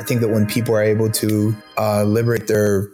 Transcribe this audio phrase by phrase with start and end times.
[0.00, 2.88] I think that when people are able to uh, liberate their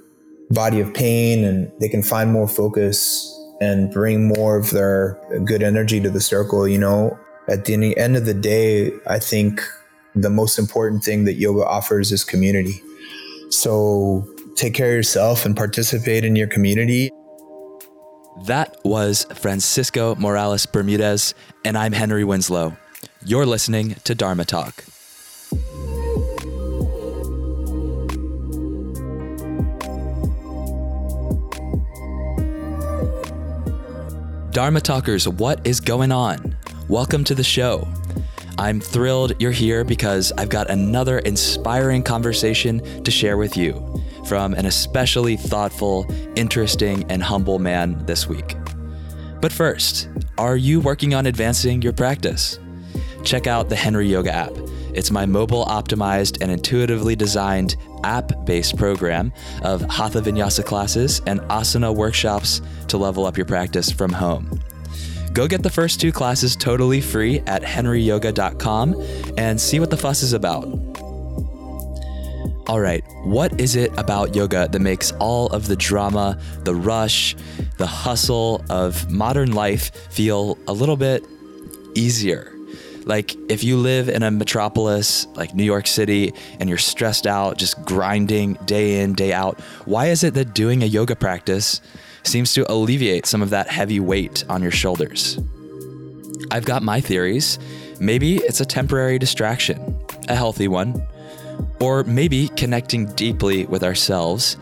[0.50, 5.62] body of pain and they can find more focus and bring more of their good
[5.62, 7.16] energy to the circle, you know,
[7.46, 9.62] at the end of the day, I think
[10.16, 12.82] the most important thing that yoga offers is community.
[13.50, 17.12] So take care of yourself and participate in your community.
[18.46, 22.76] That was Francisco Morales Bermudez, and I'm Henry Winslow.
[23.24, 24.84] You're listening to Dharma Talk.
[34.56, 36.56] Dharma Talkers, what is going on?
[36.88, 37.86] Welcome to the show.
[38.56, 44.54] I'm thrilled you're here because I've got another inspiring conversation to share with you from
[44.54, 46.06] an especially thoughtful,
[46.36, 48.56] interesting, and humble man this week.
[49.42, 52.58] But first, are you working on advancing your practice?
[53.24, 54.52] Check out the Henry Yoga app.
[54.94, 61.40] It's my mobile optimized and intuitively designed app based program of Hatha Vinyasa classes and
[61.42, 64.60] asana workshops to level up your practice from home.
[65.32, 69.04] Go get the first two classes totally free at henryyoga.com
[69.36, 70.64] and see what the fuss is about.
[72.68, 77.36] All right, what is it about yoga that makes all of the drama, the rush,
[77.76, 81.24] the hustle of modern life feel a little bit
[81.94, 82.55] easier?
[83.06, 87.56] Like, if you live in a metropolis like New York City and you're stressed out,
[87.56, 91.80] just grinding day in, day out, why is it that doing a yoga practice
[92.26, 95.38] seems to alleviate some of that heavy weight on your shoulders.
[96.50, 97.58] I've got my theories.
[98.00, 101.02] Maybe it's a temporary distraction, a healthy one.
[101.80, 104.56] Or maybe connecting deeply with ourselves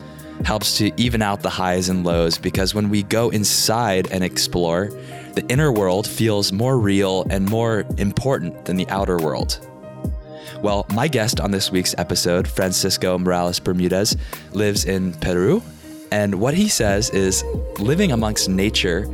[0.44, 4.90] helps to even out the highs and lows because when we go inside and explore,
[5.34, 9.60] the inner world feels more real and more important than the outer world.
[10.62, 14.16] Well, my guest on this week's episode, Francisco Morales Bermudez,
[14.52, 15.62] lives in Peru
[16.14, 17.42] and what he says is
[17.80, 19.04] living amongst nature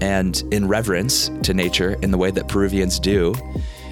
[0.00, 3.32] and in reverence to nature in the way that Peruvians do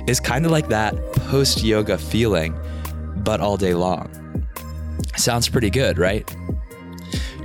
[0.08, 2.58] is kind of like that post yoga feeling,
[3.18, 4.10] but all day long.
[5.16, 6.28] Sounds pretty good, right?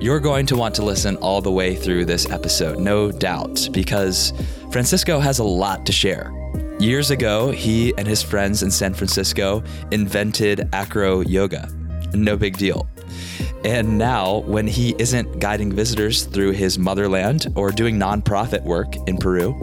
[0.01, 4.33] You're going to want to listen all the way through this episode, no doubt, because
[4.71, 6.33] Francisco has a lot to share.
[6.79, 11.69] Years ago, he and his friends in San Francisco invented acro yoga.
[12.15, 12.89] No big deal.
[13.63, 19.19] And now, when he isn't guiding visitors through his motherland or doing nonprofit work in
[19.19, 19.61] Peru,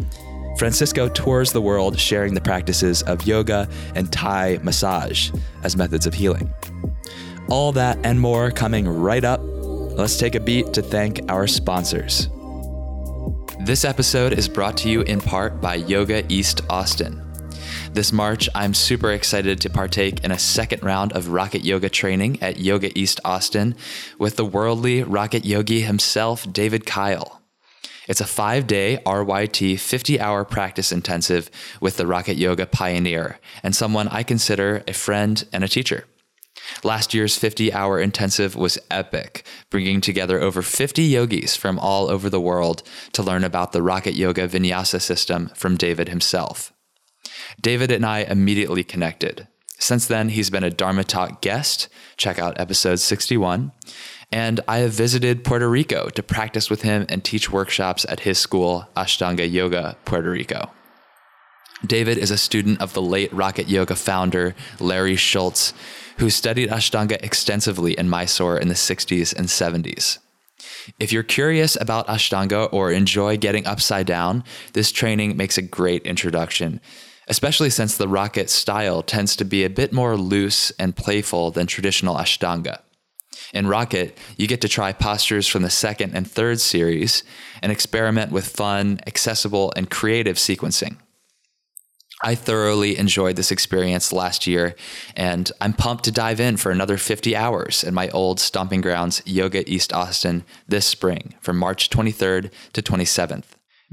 [0.57, 5.33] Francisco tours the world sharing the practices of yoga and Thai massage
[5.65, 6.49] as methods of healing.
[7.51, 9.41] All that and more coming right up.
[9.99, 12.29] Let's take a beat to thank our sponsors.
[13.67, 17.21] This episode is brought to you in part by Yoga East Austin.
[17.95, 22.41] This March, I'm super excited to partake in a second round of Rocket Yoga training
[22.41, 23.75] at Yoga East Austin
[24.21, 27.43] with the worldly Rocket Yogi himself, David Kyle.
[28.07, 33.75] It's a five day RYT 50 hour practice intensive with the Rocket Yoga pioneer and
[33.75, 36.05] someone I consider a friend and a teacher.
[36.85, 42.31] Last year's 50 hour intensive was epic, bringing together over 50 yogis from all over
[42.31, 42.83] the world
[43.13, 46.73] to learn about the Rocket Yoga Vinyasa system from David himself.
[47.61, 49.49] David and I immediately connected.
[49.79, 51.89] Since then, he's been a Dharma Talk guest.
[52.17, 53.73] Check out episode 61.
[54.31, 58.39] And I have visited Puerto Rico to practice with him and teach workshops at his
[58.39, 60.71] school, Ashtanga Yoga Puerto Rico.
[61.87, 65.73] David is a student of the late Rocket Yoga founder, Larry Schultz,
[66.19, 70.19] who studied Ashtanga extensively in Mysore in the 60s and 70s.
[70.99, 76.03] If you're curious about Ashtanga or enjoy getting upside down, this training makes a great
[76.03, 76.81] introduction
[77.29, 81.67] especially since the rocket style tends to be a bit more loose and playful than
[81.67, 82.81] traditional Ashtanga.
[83.55, 87.23] In Rocket, you get to try postures from the second and third series
[87.63, 90.97] and experiment with fun, accessible, and creative sequencing.
[92.21, 94.75] I thoroughly enjoyed this experience last year,
[95.15, 99.23] and I'm pumped to dive in for another 50 hours in my old stomping grounds,
[99.25, 103.45] Yoga East Austin, this spring from March 23rd to 27th.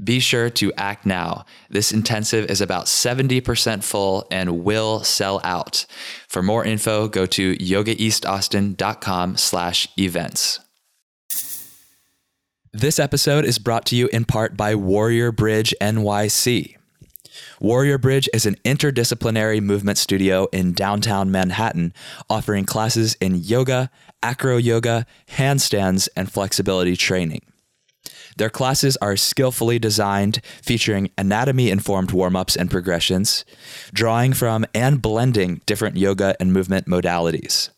[0.02, 1.46] Be sure to act now.
[1.70, 5.86] This intensive is about 70% full and will sell out.
[6.28, 10.60] For more info, go to yogaeastaustin.com slash events.
[12.72, 16.75] This episode is brought to you in part by Warrior Bridge NYC.
[17.60, 21.94] Warrior Bridge is an interdisciplinary movement studio in downtown Manhattan,
[22.28, 23.90] offering classes in yoga,
[24.22, 27.40] acro yoga, handstands, and flexibility training.
[28.36, 33.46] Their classes are skillfully designed, featuring anatomy informed warm ups and progressions,
[33.90, 37.70] drawing from and blending different yoga and movement modalities.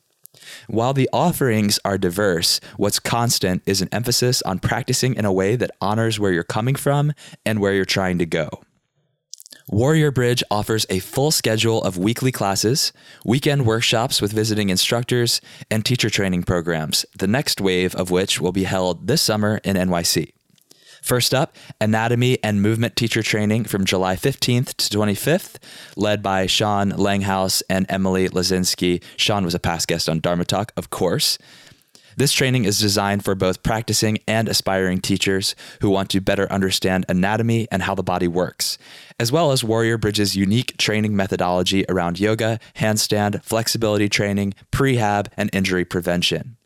[0.66, 5.54] While the offerings are diverse, what's constant is an emphasis on practicing in a way
[5.54, 7.12] that honors where you're coming from
[7.46, 8.48] and where you're trying to go.
[9.70, 12.90] Warrior Bridge offers a full schedule of weekly classes,
[13.26, 18.52] weekend workshops with visiting instructors, and teacher training programs, the next wave of which will
[18.52, 20.32] be held this summer in NYC.
[21.02, 25.56] First up, anatomy and movement teacher training from July 15th to 25th,
[25.96, 29.02] led by Sean Langhouse and Emily Lazinski.
[29.16, 31.38] Sean was a past guest on Dharma Talk, of course.
[32.18, 37.06] This training is designed for both practicing and aspiring teachers who want to better understand
[37.08, 38.76] anatomy and how the body works,
[39.20, 45.48] as well as Warrior Bridge's unique training methodology around yoga, handstand, flexibility training, prehab, and
[45.52, 46.56] injury prevention.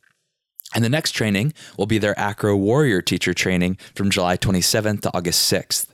[0.75, 5.15] And the next training will be their Acro Warrior teacher training from July 27th to
[5.15, 5.92] August 6th.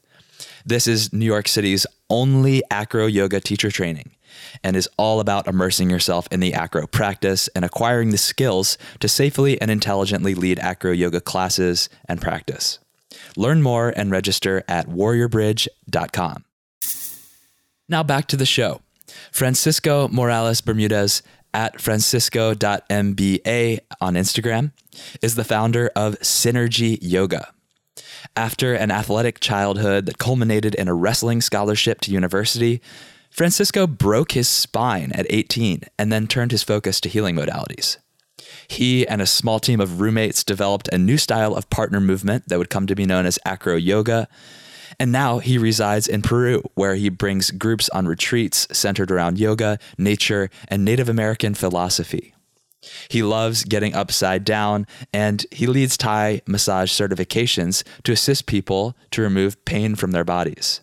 [0.69, 4.11] This is New York City's only acro yoga teacher training
[4.63, 9.09] and is all about immersing yourself in the acro practice and acquiring the skills to
[9.09, 12.81] safely and intelligently lead acro yoga classes and practice.
[13.35, 16.45] Learn more and register at warriorbridge.com.
[17.89, 18.83] Now back to the show.
[19.33, 21.23] Francisco Morales Bermudez
[21.55, 24.73] at francisco.mba on Instagram
[25.23, 27.55] is the founder of Synergy Yoga.
[28.37, 32.81] After an athletic childhood that culminated in a wrestling scholarship to university,
[33.31, 37.99] Francisco broke his spine at 18 and then turned his focus to healing modalities.
[38.67, 42.59] He and a small team of roommates developed a new style of partner movement that
[42.59, 44.29] would come to be known as acro yoga.
[44.99, 49.79] And now he resides in Peru, where he brings groups on retreats centered around yoga,
[49.97, 52.35] nature, and Native American philosophy.
[53.09, 59.23] He loves getting upside down, and he leads Thai massage certifications to assist people to
[59.23, 60.81] remove pain from their bodies.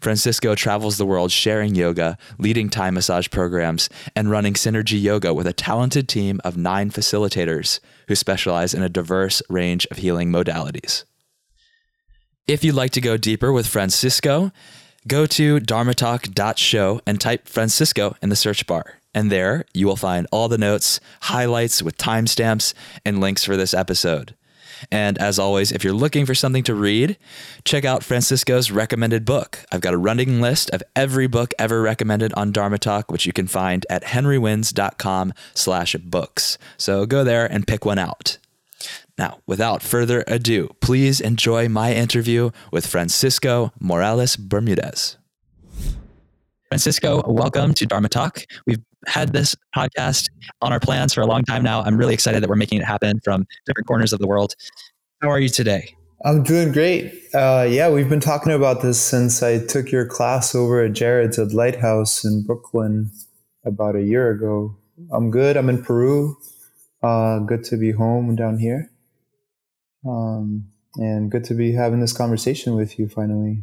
[0.00, 5.46] Francisco travels the world sharing yoga, leading Thai massage programs, and running Synergy Yoga with
[5.46, 11.04] a talented team of nine facilitators who specialize in a diverse range of healing modalities.
[12.46, 14.52] If you'd like to go deeper with Francisco,
[15.06, 19.00] go to dharmatalk.show and type Francisco in the search bar.
[19.16, 23.72] And there you will find all the notes, highlights with timestamps, and links for this
[23.72, 24.34] episode.
[24.92, 27.16] And as always, if you're looking for something to read,
[27.64, 29.64] check out Francisco's recommended book.
[29.72, 33.32] I've got a running list of every book ever recommended on Dharma Talk, which you
[33.32, 36.58] can find at henrywins.com slash books.
[36.76, 38.36] So go there and pick one out.
[39.16, 45.16] Now, without further ado, please enjoy my interview with Francisco Morales Bermudez.
[46.68, 48.44] Francisco, welcome to Dharma Talk.
[48.66, 50.26] We've had this podcast
[50.62, 51.82] on our plans for a long time now.
[51.82, 54.54] I'm really excited that we're making it happen from different corners of the world.
[55.22, 55.94] How are you today?
[56.24, 57.12] I'm doing great.
[57.32, 61.38] Uh, yeah, we've been talking about this since I took your class over at Jared's
[61.38, 63.12] at Lighthouse in Brooklyn
[63.64, 64.74] about a year ago.
[65.12, 65.56] I'm good.
[65.56, 66.36] I'm in Peru.
[67.02, 68.90] Uh, good to be home down here.
[70.04, 70.66] Um,
[70.96, 73.62] and good to be having this conversation with you finally.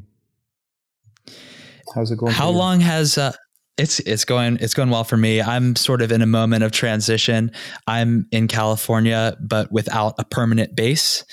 [1.94, 2.34] How's it going?
[2.34, 3.34] How long has uh,
[3.78, 5.42] it's it's going it's going well for me.
[5.42, 7.52] I'm sort of in a moment of transition.
[7.88, 11.24] I'm in California, but without a permanent base,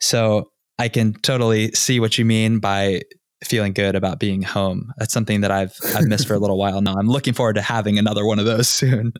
[0.00, 3.02] so I can totally see what you mean by
[3.44, 4.92] feeling good about being home.
[4.98, 6.94] That's something that I've I've missed for a little while now.
[6.94, 9.12] I'm looking forward to having another one of those soon.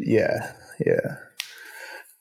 [0.00, 0.52] Yeah,
[0.84, 1.16] yeah.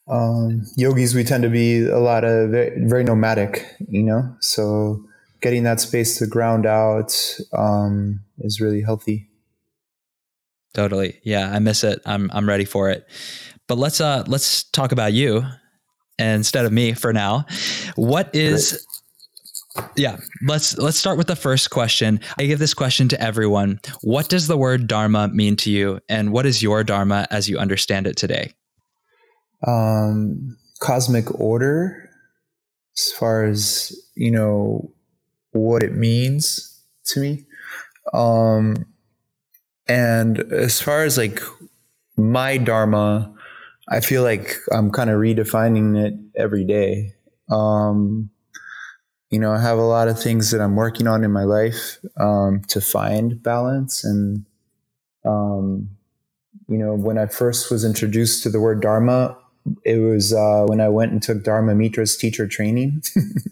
[0.07, 4.35] Um, yogis, we tend to be a lot of very, very nomadic, you know.
[4.39, 5.03] So
[5.45, 9.29] getting that space to ground out um, is really healthy.
[10.73, 11.19] Totally.
[11.23, 12.01] Yeah, I miss it.
[12.03, 13.07] I'm I'm ready for it.
[13.67, 15.43] But let's uh let's talk about you
[16.17, 17.45] instead of me for now.
[17.95, 18.83] What is.
[19.95, 22.21] Yeah, let's let's start with the first question.
[22.39, 23.79] I give this question to everyone.
[24.01, 27.59] What does the word dharma mean to you and what is your dharma as you
[27.59, 28.55] understand it today?
[29.67, 32.09] Um cosmic order
[32.97, 34.94] as far as, you know,
[35.55, 37.45] what it means to me.
[38.13, 38.85] Um,
[39.87, 41.39] and as far as like
[42.17, 43.33] my dharma,
[43.89, 47.13] I feel like I'm kind of redefining it every day.
[47.49, 48.29] Um,
[49.29, 51.97] you know, I have a lot of things that I'm working on in my life
[52.17, 54.03] um, to find balance.
[54.03, 54.45] And,
[55.25, 55.89] um,
[56.67, 59.37] you know, when I first was introduced to the word dharma,
[59.83, 63.03] it was uh, when I went and took Dharma Mitra's teacher training.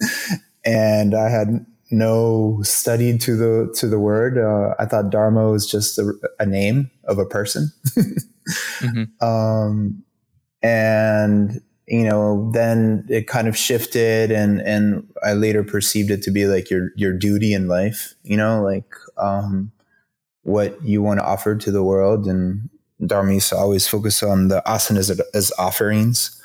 [0.66, 4.38] and I had no studied to the to the word.
[4.38, 9.04] Uh, I thought Dharma was just a, a name of a person, mm-hmm.
[9.26, 10.04] um,
[10.62, 16.32] and you know, then it kind of shifted, and and I later perceived it to
[16.32, 18.14] be like your your duty in life.
[18.24, 19.72] You know, like um,
[20.42, 22.70] what you want to offer to the world, and
[23.06, 26.40] Dharma used to always focus on the asanas as, as offerings.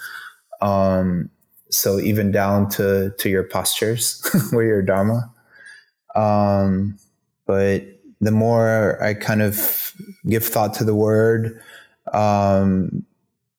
[0.61, 1.31] Um,
[1.71, 5.33] so even down to to your postures where your Dharma.
[6.15, 6.99] Um,
[7.47, 7.85] but
[8.21, 9.93] the more I kind of
[10.29, 11.61] give thought to the word,
[12.13, 13.05] um,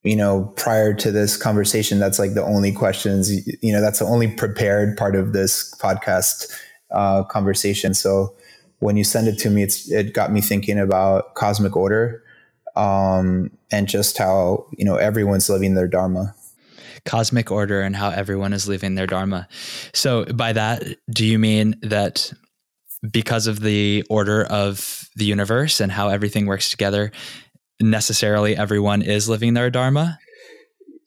[0.03, 4.05] you know, prior to this conversation, that's like the only questions, you know, that's the
[4.05, 6.51] only prepared part of this podcast
[6.91, 7.93] uh, conversation.
[7.93, 8.33] So
[8.79, 12.23] when you send it to me, it's, it got me thinking about cosmic order
[12.75, 16.33] um, and just how, you know, everyone's living their Dharma.
[17.05, 19.47] Cosmic order and how everyone is living their Dharma.
[19.93, 22.31] So by that, do you mean that
[23.11, 27.11] because of the order of the universe and how everything works together,
[27.79, 30.19] necessarily everyone is living their dharma?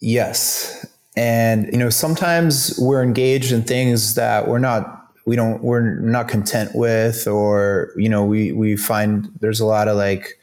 [0.00, 0.86] Yes.
[1.16, 6.28] And you know, sometimes we're engaged in things that we're not we don't we're not
[6.28, 10.38] content with or you know, we we find there's a lot of like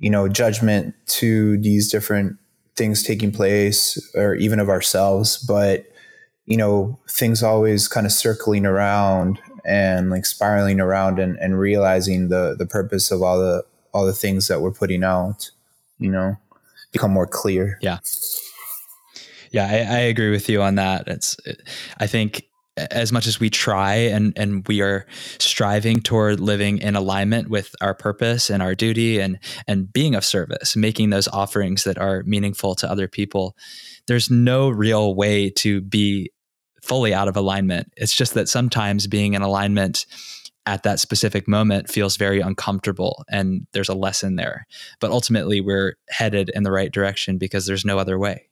[0.00, 2.36] you know, judgment to these different
[2.78, 5.84] things taking place or even of ourselves, but
[6.46, 12.28] you know, things always kind of circling around and like spiraling around and, and realizing
[12.28, 15.50] the the purpose of all the all the things that we're putting out
[15.98, 16.36] you know,
[16.92, 17.78] become more clear.
[17.82, 17.98] Yeah.
[19.50, 21.08] Yeah, I, I agree with you on that.
[21.08, 21.62] It's, it,
[21.98, 22.47] I think
[22.90, 25.06] as much as we try and and we are
[25.38, 30.24] striving toward living in alignment with our purpose and our duty and and being of
[30.24, 33.56] service making those offerings that are meaningful to other people
[34.06, 36.30] there's no real way to be
[36.82, 37.92] fully out of alignment.
[37.96, 40.06] It's just that sometimes being in alignment
[40.66, 44.66] at that specific moment feels very uncomfortable and there's a lesson there.
[45.00, 48.47] But ultimately we're headed in the right direction because there's no other way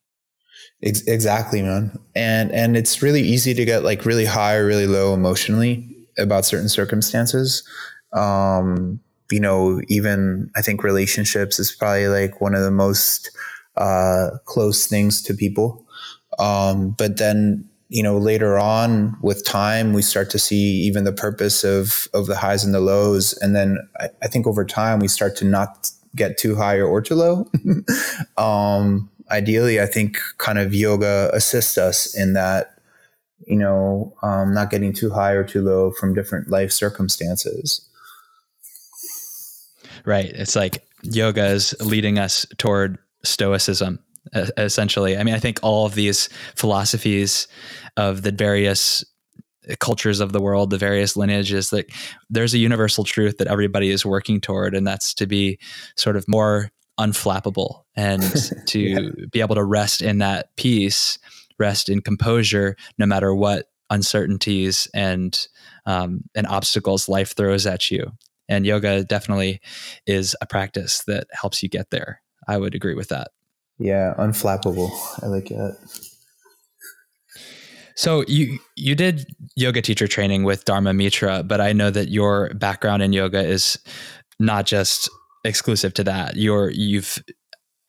[0.83, 1.99] exactly man.
[2.15, 6.45] And and it's really easy to get like really high or really low emotionally about
[6.45, 7.63] certain circumstances.
[8.13, 9.01] Um
[9.33, 13.37] you know even i think relationships is probably like one of the most
[13.77, 15.85] uh close things to people.
[16.39, 21.13] Um but then you know later on with time we start to see even the
[21.13, 23.33] purpose of of the highs and the lows.
[23.39, 27.01] And then i, I think over time we start to not get too high or
[27.01, 27.51] too low.
[28.39, 32.79] Um, ideally i think kind of yoga assists us in that
[33.47, 37.87] you know um, not getting too high or too low from different life circumstances
[40.05, 43.99] right it's like yoga is leading us toward stoicism
[44.35, 45.17] essentially.
[45.17, 47.49] I mean, I think all of these philosophies
[47.97, 49.05] of the various
[49.81, 51.87] cultures of the world, the various lineages, that
[52.31, 55.59] there's a universal truth that everybody is working toward, and that's to be
[55.97, 58.23] sort of more unflappable and
[58.67, 59.27] to yeah.
[59.31, 61.19] be able to rest in that peace,
[61.59, 65.47] rest in composure, no matter what uncertainties and
[65.87, 68.13] um, and obstacles life throws at you.
[68.49, 69.61] And yoga definitely
[70.07, 72.23] is a practice that helps you get there.
[72.49, 73.29] I would agree with that.
[73.79, 74.91] Yeah, unflappable.
[75.23, 75.77] I like that.
[77.97, 79.27] So you you did
[79.57, 83.79] yoga teacher training with Dharma Mitra, but I know that your background in yoga is
[84.39, 85.09] not just
[85.47, 86.37] exclusive to that.
[86.37, 87.23] You're you've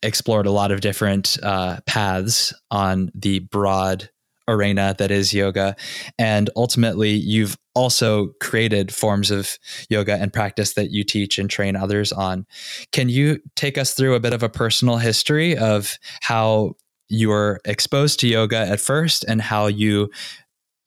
[0.02, 4.08] explored a lot of different uh, paths on the broad
[4.48, 5.76] arena that is yoga.
[6.18, 11.76] And ultimately, you've also created forms of yoga and practice that you teach and train
[11.76, 12.46] others on.
[12.90, 16.74] Can you take us through a bit of a personal history of how
[17.08, 20.10] you were exposed to yoga at first and how you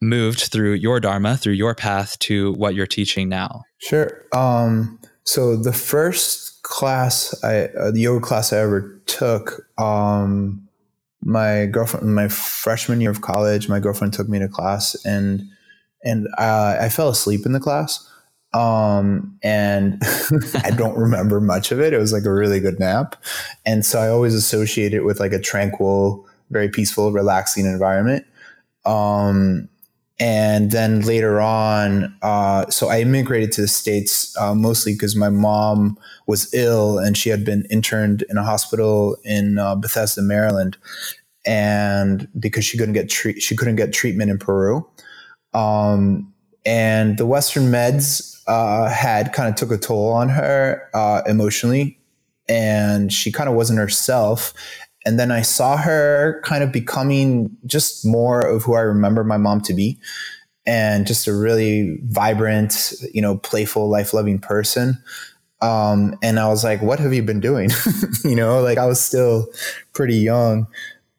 [0.02, 3.62] moved through your dharma, through your path to what you're teaching now?
[3.78, 4.26] Sure.
[4.34, 10.68] Um, so the first class, I, uh, the yoga class I ever took, um,
[11.24, 15.44] my girlfriend, my freshman year of college, my girlfriend took me to class and
[16.04, 18.08] and uh, I fell asleep in the class.
[18.54, 20.02] Um, and
[20.64, 21.94] I don't remember much of it.
[21.94, 23.16] It was like a really good nap,
[23.66, 28.26] and so I always associate it with like a tranquil, very peaceful, relaxing environment.
[28.84, 29.70] Um,
[30.22, 35.30] and then later on, uh, so I immigrated to the states uh, mostly because my
[35.30, 35.98] mom
[36.28, 40.78] was ill and she had been interned in a hospital in uh, Bethesda, Maryland,
[41.44, 44.88] and because she couldn't get she couldn't get treatment in Peru,
[45.56, 46.32] um,
[46.68, 52.00] and the Western meds uh, had kind of took a toll on her uh, emotionally,
[52.48, 54.54] and she kind of wasn't herself.
[55.06, 59.38] And then I saw her kind of becoming just more of who I remember my
[59.38, 60.00] mom to be
[60.66, 65.02] and just a really vibrant, you know, playful, life loving person.
[65.62, 67.70] Um, and I was like, what have you been doing?
[68.24, 69.48] you know, like I was still
[69.94, 70.68] pretty young.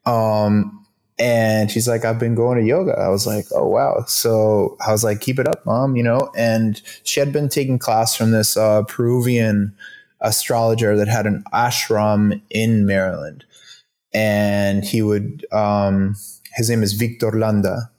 [0.05, 0.85] Um,
[1.19, 2.93] and she's like, I've been going to yoga.
[2.93, 4.03] I was like, oh, wow.
[4.07, 6.31] So I was like, keep it up, mom, you know?
[6.35, 9.75] And she had been taking class from this uh, Peruvian
[10.21, 13.45] astrologer that had an ashram in Maryland,
[14.13, 15.45] and he would.
[15.51, 16.15] Um,
[16.55, 17.89] his name is Victor Landa,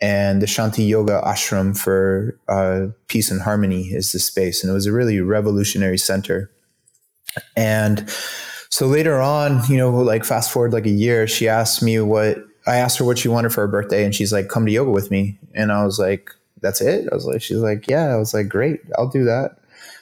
[0.00, 4.74] and the Shanti Yoga Ashram for uh, Peace and Harmony is the space, and it
[4.74, 6.50] was a really revolutionary center.
[7.56, 8.08] And
[8.68, 12.38] so later on, you know, like fast forward like a year, she asked me what
[12.66, 14.90] I asked her what she wanted for her birthday, and she's like, "Come to yoga
[14.90, 18.16] with me." And I was like, "That's it." I was like, "She's like, yeah." I
[18.16, 19.58] was like, "Great, I'll do that."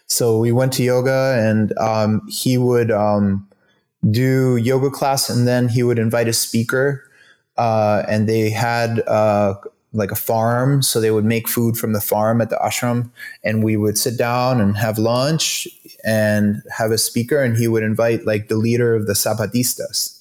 [0.07, 3.47] So we went to yoga, and um, he would um,
[4.09, 7.05] do yoga class, and then he would invite a speaker,
[7.57, 9.55] uh, and they had uh,
[9.93, 10.83] like a farm.
[10.83, 13.11] So they would make food from the farm at the ashram,
[13.45, 15.69] and we would sit down and have lunch
[16.05, 20.17] and have a speaker, and he would invite like the leader of the Zapatistas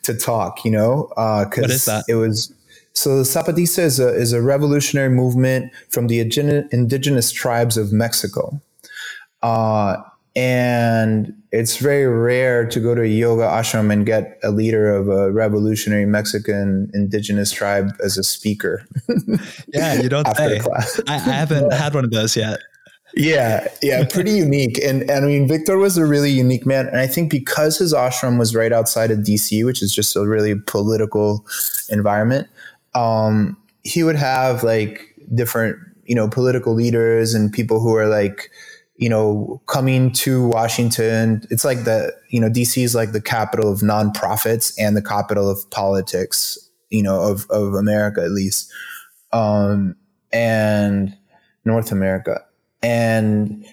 [0.02, 0.64] to talk.
[0.64, 2.04] You know, because uh, what is that?
[2.08, 2.52] It was.
[2.92, 8.58] So the Zapatista is a, is a revolutionary movement from the indigenous tribes of Mexico.
[9.42, 9.96] Uh,
[10.34, 15.08] and it's very rare to go to a yoga ashram and get a leader of
[15.08, 18.86] a revolutionary Mexican indigenous tribe as a speaker.
[19.68, 20.60] yeah, you don't say.
[20.60, 22.60] I, I, haven't had one of those yet.
[23.14, 24.76] Yeah, yeah, pretty unique.
[24.84, 26.88] And, and I mean, Victor was a really unique man.
[26.88, 30.26] And I think because his ashram was right outside of DC, which is just a
[30.26, 31.46] really political
[31.88, 32.48] environment,
[32.94, 38.50] um, he would have like different, you know, political leaders and people who are like,
[38.98, 43.70] you know, coming to Washington, it's like the, you know, DC is like the capital
[43.70, 46.58] of nonprofits and the capital of politics,
[46.90, 48.72] you know, of, of America at least,
[49.32, 49.94] um,
[50.32, 51.16] and
[51.64, 52.42] North America.
[52.82, 53.66] And,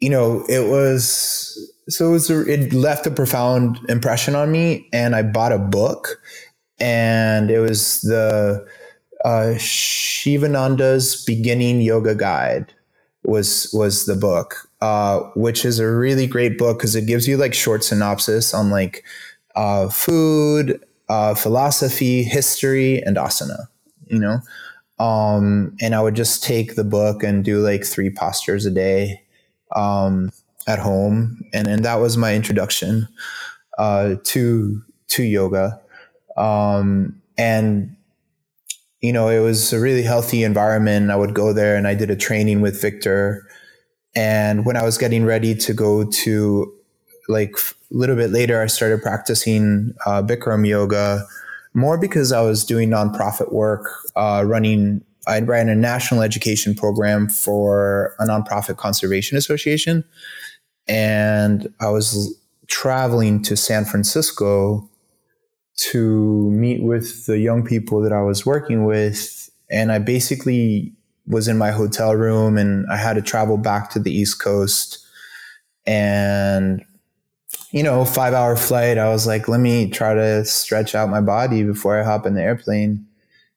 [0.00, 4.88] you know, it was, so it, was, it left a profound impression on me.
[4.92, 6.20] And I bought a book
[6.80, 8.66] and it was the,
[9.24, 12.72] uh, Shivananda's Beginning Yoga Guide
[13.28, 17.36] was was the book, uh, which is a really great book because it gives you
[17.36, 19.04] like short synopsis on like
[19.54, 23.66] uh, food, uh, philosophy, history, and asana.
[24.06, 24.40] You know,
[25.04, 29.22] um, and I would just take the book and do like three postures a day
[29.76, 30.30] um,
[30.66, 33.06] at home, and and that was my introduction
[33.76, 35.80] uh, to to yoga.
[36.36, 37.96] Um, and
[39.00, 41.10] you know, it was a really healthy environment.
[41.10, 43.46] I would go there and I did a training with Victor.
[44.14, 46.74] And when I was getting ready to go to
[47.28, 51.24] like a little bit later, I started practicing uh, Bikram yoga
[51.74, 57.28] more because I was doing nonprofit work, uh, running, I ran a national education program
[57.28, 60.04] for a nonprofit conservation association.
[60.88, 64.88] And I was traveling to San Francisco
[65.78, 69.48] to meet with the young people that I was working with.
[69.70, 70.92] And I basically
[71.26, 74.98] was in my hotel room and I had to travel back to the East Coast.
[75.86, 76.84] And,
[77.70, 81.20] you know, five hour flight, I was like, let me try to stretch out my
[81.20, 83.06] body before I hop in the airplane.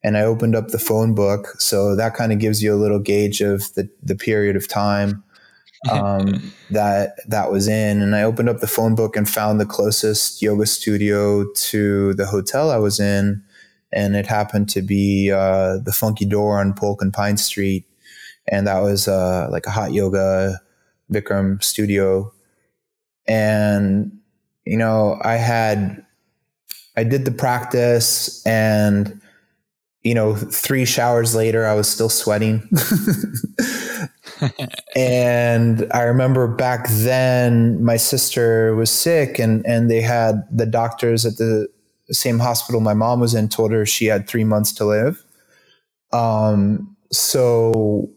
[0.03, 1.55] And I opened up the phone book.
[1.59, 5.23] So that kind of gives you a little gauge of the, the period of time
[5.91, 9.65] um, that that was in, and I opened up the phone book and found the
[9.65, 13.43] closest yoga studio to the hotel I was in,
[13.91, 17.85] and it happened to be uh, the Funky Door on Polk and Pine Street,
[18.47, 20.59] and that was uh, like a hot yoga
[21.11, 22.31] Bikram studio,
[23.27, 24.17] and
[24.65, 26.05] you know I had
[26.97, 29.21] I did the practice and
[30.03, 32.67] you know, three showers later, I was still sweating.
[34.95, 41.25] and I remember back then, my sister was sick, and and they had the doctors
[41.25, 41.67] at the
[42.11, 45.23] same hospital my mom was in told her she had three months to live.
[46.11, 48.09] Um, so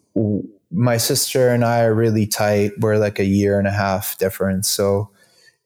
[0.71, 2.73] my sister and I are really tight.
[2.81, 4.69] We're like a year and a half difference.
[4.69, 5.11] So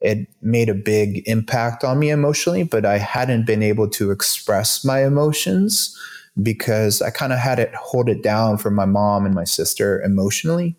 [0.00, 4.84] it made a big impact on me emotionally, but I hadn't been able to express
[4.84, 5.96] my emotions
[6.42, 10.00] because I kind of had it hold it down for my mom and my sister
[10.02, 10.76] emotionally.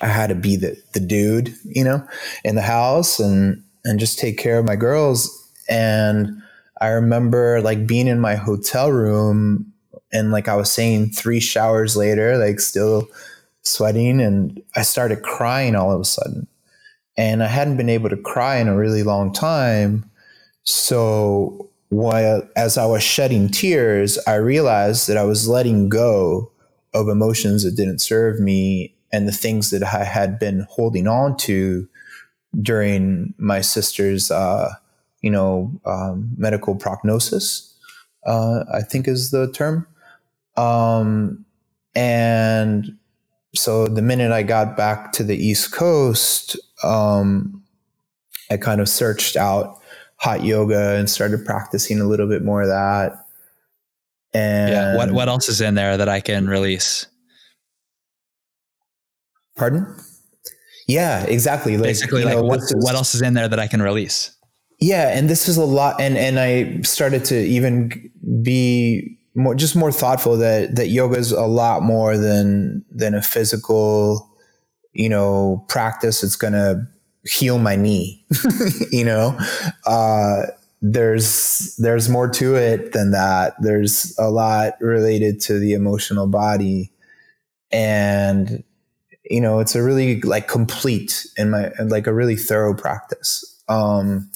[0.00, 2.06] I had to be the the dude, you know,
[2.44, 5.34] in the house and and just take care of my girls.
[5.68, 6.42] And
[6.80, 9.72] I remember like being in my hotel room
[10.12, 13.08] and like I was saying, three showers later, like still
[13.62, 16.46] sweating, and I started crying all of a sudden.
[17.16, 20.08] And I hadn't been able to cry in a really long time.
[20.62, 26.50] So while as I was shedding tears, I realized that I was letting go
[26.94, 31.36] of emotions that didn't serve me and the things that I had been holding on
[31.38, 31.88] to
[32.60, 34.72] during my sister's, uh,
[35.22, 37.74] you know, um, medical prognosis.
[38.26, 39.86] Uh, I think is the term.
[40.56, 41.44] Um,
[41.94, 42.98] and
[43.54, 47.62] so the minute I got back to the East Coast, um,
[48.50, 49.77] I kind of searched out
[50.18, 53.24] hot yoga and started practicing a little bit more of that.
[54.34, 57.06] And yeah, what what else is in there that I can release?
[59.56, 59.86] Pardon?
[60.86, 61.76] Yeah, exactly.
[61.76, 64.34] Like, Basically, like know, what is, what else is in there that I can release?
[64.80, 68.10] Yeah, and this is a lot, and and I started to even
[68.42, 73.22] be more just more thoughtful that that yoga is a lot more than than a
[73.22, 74.30] physical,
[74.92, 76.22] you know, practice.
[76.22, 76.88] It's gonna
[77.24, 78.24] heal my knee,
[78.90, 79.38] you know.
[79.86, 80.42] Uh,
[80.80, 83.54] there's there's more to it than that.
[83.60, 86.92] There's a lot related to the emotional body,
[87.72, 88.62] and
[89.28, 93.44] you know, it's a really like complete in my like a really thorough practice.
[93.68, 94.30] Um,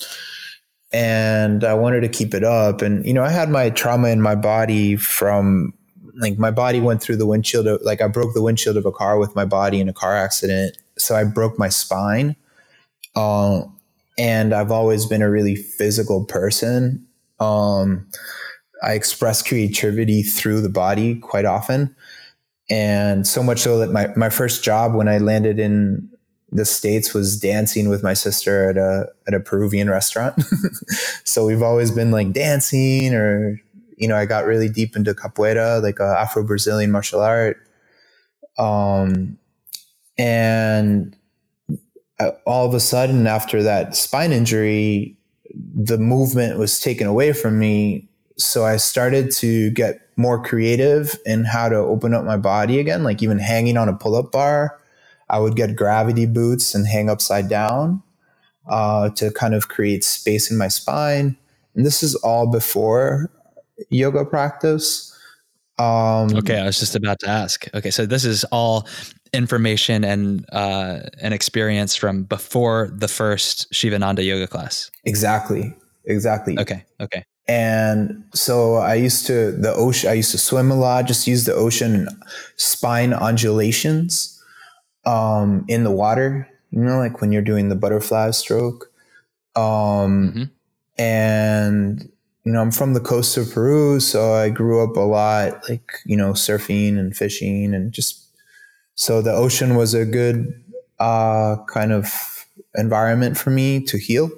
[0.92, 2.82] and I wanted to keep it up.
[2.82, 5.72] And you know, I had my trauma in my body from
[6.16, 8.92] like my body went through the windshield of like I broke the windshield of a
[8.92, 10.76] car with my body in a car accident.
[10.98, 12.36] So I broke my spine.
[13.14, 13.62] Uh,
[14.18, 17.06] and I've always been a really physical person.
[17.40, 18.06] Um,
[18.82, 21.94] I express creativity through the body quite often.
[22.68, 26.08] And so much so that my, my first job when I landed in
[26.50, 30.42] the States was dancing with my sister at a, at a Peruvian restaurant.
[31.24, 33.60] so we've always been like dancing or,
[33.96, 37.56] you know, I got really deep into capoeira, like Afro Brazilian martial art.
[38.58, 39.38] Um,
[40.18, 41.21] and uh,
[42.46, 45.16] all of a sudden after that spine injury,
[45.54, 48.08] the movement was taken away from me.
[48.36, 53.04] So I started to get more creative in how to open up my body again,
[53.04, 54.78] like even hanging on a pull up bar.
[55.28, 58.02] I would get gravity boots and hang upside down
[58.68, 61.36] uh, to kind of create space in my spine.
[61.74, 63.30] And this is all before
[63.90, 65.08] yoga practice.
[65.78, 67.66] Um, okay, I was just about to ask.
[67.74, 68.86] Okay, so this is all
[69.32, 74.90] information and uh, an experience from before the first Shivananda yoga class.
[75.04, 75.74] Exactly.
[76.04, 76.58] Exactly.
[76.58, 76.84] Okay.
[77.00, 77.24] Okay.
[77.48, 80.10] And so I used to the ocean.
[80.10, 81.06] I used to swim a lot.
[81.06, 82.08] Just use the ocean
[82.56, 84.40] spine undulations
[85.04, 86.48] um, in the water.
[86.70, 88.90] You know, like when you're doing the butterfly stroke.
[89.54, 90.42] Um, mm-hmm.
[90.98, 92.12] And
[92.44, 95.92] you know, I'm from the coast of Peru, so I grew up a lot, like
[96.04, 98.21] you know, surfing and fishing, and just
[98.94, 100.52] so the ocean was a good
[100.98, 104.30] uh, kind of environment for me to heal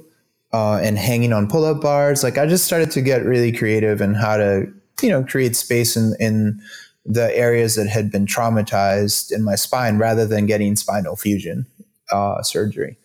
[0.52, 2.22] uh, and hanging on pull-up bars.
[2.22, 4.66] Like I just started to get really creative in how to,
[5.02, 6.60] you know, create space in, in
[7.04, 11.66] the areas that had been traumatized in my spine rather than getting spinal fusion
[12.10, 12.96] uh, surgery.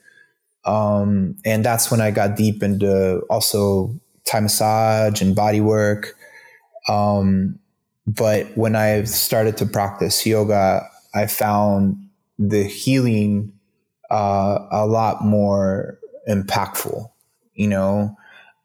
[0.65, 3.93] Um, and that's when I got deep into also
[4.25, 6.15] Thai massage and body work.
[6.87, 7.59] Um,
[8.05, 11.97] but when I started to practice yoga, I found
[12.37, 13.53] the healing
[14.09, 17.09] uh, a lot more impactful
[17.59, 18.17] you know.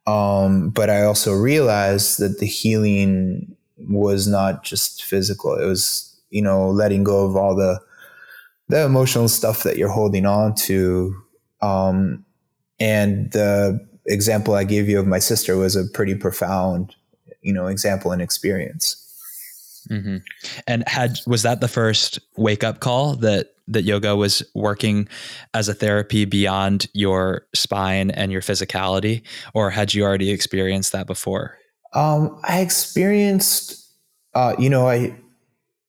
[0.07, 5.57] Um, but I also realized that the healing was not just physical.
[5.57, 7.81] It was, you know, letting go of all the
[8.69, 11.15] the emotional stuff that you're holding on to.
[11.61, 12.25] Um,
[12.81, 16.95] and the example I gave you of my sister was a pretty profound,
[17.43, 19.01] you know, example and experience.
[19.91, 20.17] Mm-hmm.
[20.67, 25.09] And had was that the first wake up call that that yoga was working
[25.55, 29.23] as a therapy beyond your spine and your physicality,
[29.55, 31.59] or had you already experienced that before?
[31.95, 33.91] Um, I experienced,
[34.35, 35.17] uh, you know, I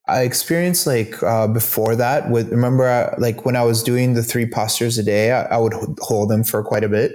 [0.08, 2.30] I experienced like uh, before that.
[2.30, 5.58] With remember, uh, like when I was doing the three postures a day, I, I
[5.58, 7.12] would hold them for quite a bit,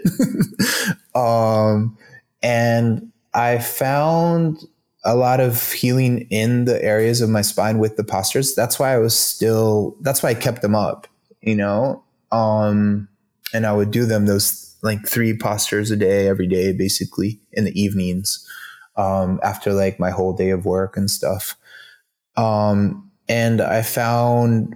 [1.16, 1.98] um,
[2.44, 4.68] and I found
[5.04, 8.54] a lot of healing in the areas of my spine with the postures.
[8.54, 11.08] That's why I was still, that's why I kept them up,
[11.42, 12.04] you know?
[12.32, 13.08] Um,
[13.54, 17.66] and I would do them those like three postures a day, every day, basically in
[17.66, 18.48] the evenings,
[18.96, 21.56] um, after like my whole day of work and stuff.
[22.38, 24.76] Um, and I found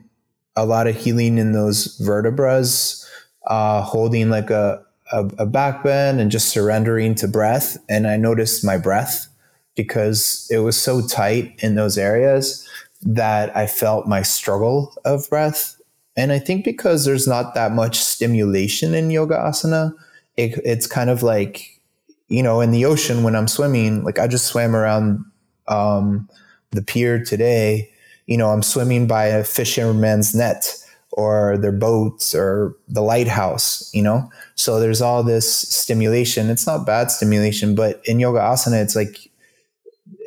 [0.56, 3.08] a lot of healing in those vertebras,
[3.48, 7.78] uh, holding like a, a, a back bend and just surrendering to breath.
[7.90, 9.28] And I noticed my breath
[9.76, 12.68] because it was so tight in those areas
[13.02, 15.80] that I felt my struggle of breath.
[16.18, 19.94] And I think because there's not that much stimulation in yoga asana,
[20.38, 21.82] it, it's kind of like,
[22.30, 25.24] you know, in the ocean when I'm swimming, like I just swam around
[25.68, 26.30] um,
[26.72, 27.92] the pier today,
[28.28, 30.74] you know, I'm swimming by a fisherman's net
[31.12, 34.30] or their boats or the lighthouse, you know?
[34.56, 36.50] So there's all this stimulation.
[36.50, 39.30] It's not bad stimulation, but in yoga asana, it's like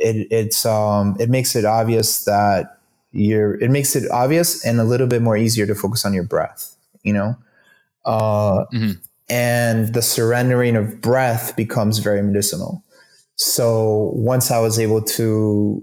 [0.01, 2.79] it, it's um, it makes it obvious that
[3.13, 6.25] you're it makes it obvious and a little bit more easier to focus on your
[6.25, 7.37] breath you know
[8.05, 8.93] uh, mm-hmm.
[9.29, 12.85] and the surrendering of breath becomes very medicinal
[13.37, 15.83] so once i was able to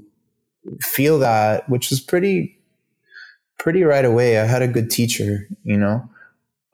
[0.82, 2.56] feel that which was pretty
[3.58, 6.08] pretty right away i had a good teacher you know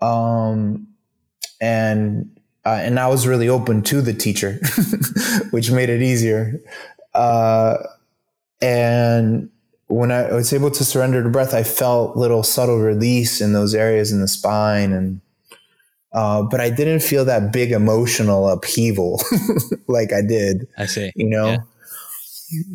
[0.02, 0.88] um,
[1.62, 2.30] and
[2.66, 4.60] uh, and I was really open to the teacher,
[5.52, 6.60] which made it easier.
[7.14, 7.78] Uh,
[8.62, 9.50] and
[9.88, 13.74] when I was able to surrender to breath, I felt little subtle release in those
[13.76, 15.22] areas in the spine, and
[16.14, 19.22] uh, but I didn't feel that big emotional upheaval
[19.88, 20.68] like I did.
[20.78, 21.12] I see.
[21.16, 21.48] You know.
[21.48, 21.58] Yeah.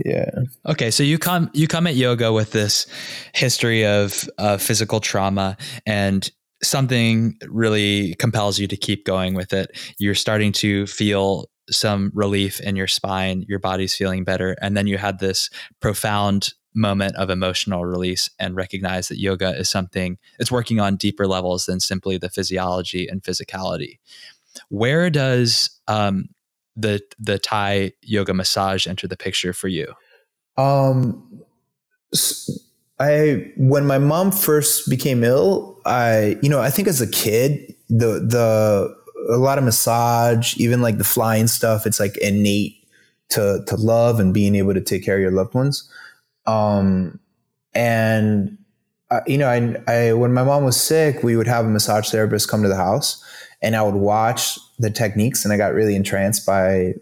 [0.07, 0.31] Yeah.
[0.65, 2.87] Okay, so you come you come at yoga with this
[3.35, 6.31] history of uh, physical trauma, and
[6.63, 9.77] something really compels you to keep going with it.
[9.99, 14.57] You're starting to feel some relief in your spine, your body's feeling better.
[14.61, 15.51] And then you had this
[15.81, 21.27] profound moment of emotional release and recognize that yoga is something it's working on deeper
[21.27, 23.99] levels than simply the physiology and physicality.
[24.69, 26.29] Where does um,
[26.77, 29.95] the the Thai yoga massage enter the picture for you?
[30.59, 31.43] Um,
[32.99, 37.75] I when my mom first became ill, I you know I think as a kid
[37.89, 38.97] the the
[39.29, 42.77] a lot of massage, even like the flying stuff, it's like innate
[43.31, 45.91] to to love and being able to take care of your loved ones.
[46.47, 47.19] Um,
[47.75, 48.57] and
[49.11, 52.11] uh, you know, I, I when my mom was sick, we would have a massage
[52.11, 53.23] therapist come to the house,
[53.63, 56.95] and I would watch the techniques, and I got really entranced by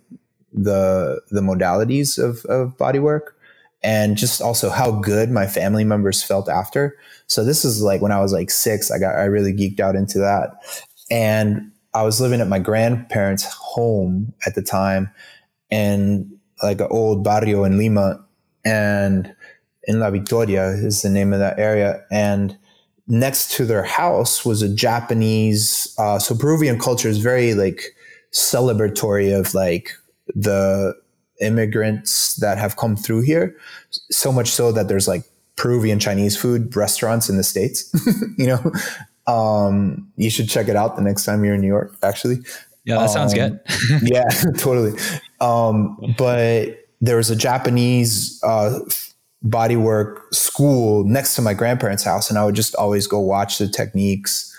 [0.52, 3.36] the the modalities of of body work
[3.82, 6.96] and just also how good my family members felt after.
[7.26, 9.94] So this is like when I was like six, I got I really geeked out
[9.94, 10.54] into that,
[11.10, 15.10] and I was living at my grandparents' home at the time,
[15.70, 16.30] and
[16.62, 18.24] like an old barrio in Lima,
[18.64, 19.34] and
[19.84, 22.56] in La Victoria is the name of that area, and
[23.06, 25.94] next to their house was a Japanese.
[25.98, 27.94] Uh, so Peruvian culture is very like
[28.32, 29.90] celebratory of like
[30.34, 30.94] the
[31.40, 33.56] immigrants that have come through here.
[34.10, 35.24] So much so that there's like
[35.56, 37.90] Peruvian Chinese food restaurants in the States.
[38.38, 38.72] you know,
[39.26, 42.38] um, you should check it out the next time you're in New York, actually.
[42.84, 43.60] Yeah, that um, sounds good.
[44.02, 44.98] yeah, totally.
[45.40, 48.80] Um, but there was a Japanese uh,
[49.44, 53.68] bodywork school next to my grandparents' house, and I would just always go watch the
[53.68, 54.50] techniques.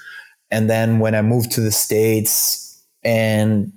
[0.51, 3.71] And then when I moved to the States and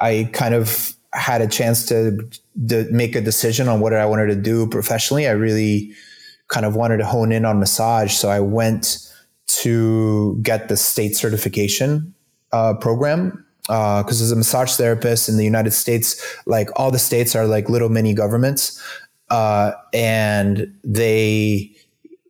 [0.00, 2.18] I kind of had a chance to,
[2.68, 5.92] to make a decision on what I wanted to do professionally, I really
[6.48, 8.12] kind of wanted to hone in on massage.
[8.12, 8.98] So I went
[9.48, 12.14] to get the state certification
[12.52, 16.98] uh, program because uh, as a massage therapist in the United States, like all the
[16.98, 18.80] states are like little mini governments,
[19.30, 21.72] uh, and they,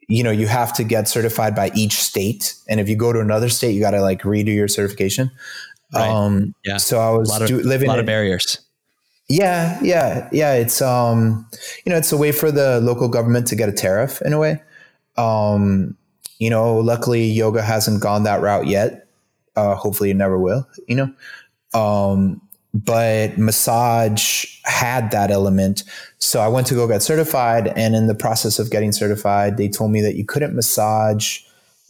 [0.09, 3.21] you know, you have to get certified by each state, and if you go to
[3.21, 5.31] another state, you got to like redo your certification.
[5.95, 6.09] Right.
[6.09, 6.79] Um, yeah.
[6.79, 8.59] So I was of, do, living a lot in, of barriers.
[9.29, 10.55] Yeah, yeah, yeah.
[10.55, 11.47] It's um,
[11.85, 14.39] you know, it's a way for the local government to get a tariff in a
[14.39, 14.63] way.
[15.19, 15.97] Um,
[16.39, 19.09] you know, luckily yoga hasn't gone that route yet.
[19.55, 20.69] Uh, hopefully, it never will.
[20.87, 21.15] You know,
[21.79, 22.41] um,
[22.75, 25.83] but massage had that element.
[26.19, 29.69] So I went to go get certified, and in the process of getting certified, they
[29.69, 31.41] told me that you couldn't massage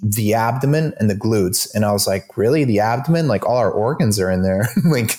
[0.03, 1.75] the abdomen and the glutes.
[1.75, 2.65] And I was like, really?
[2.65, 3.29] The abdomen?
[3.29, 4.69] Like all our organs are in there.
[4.85, 5.19] like,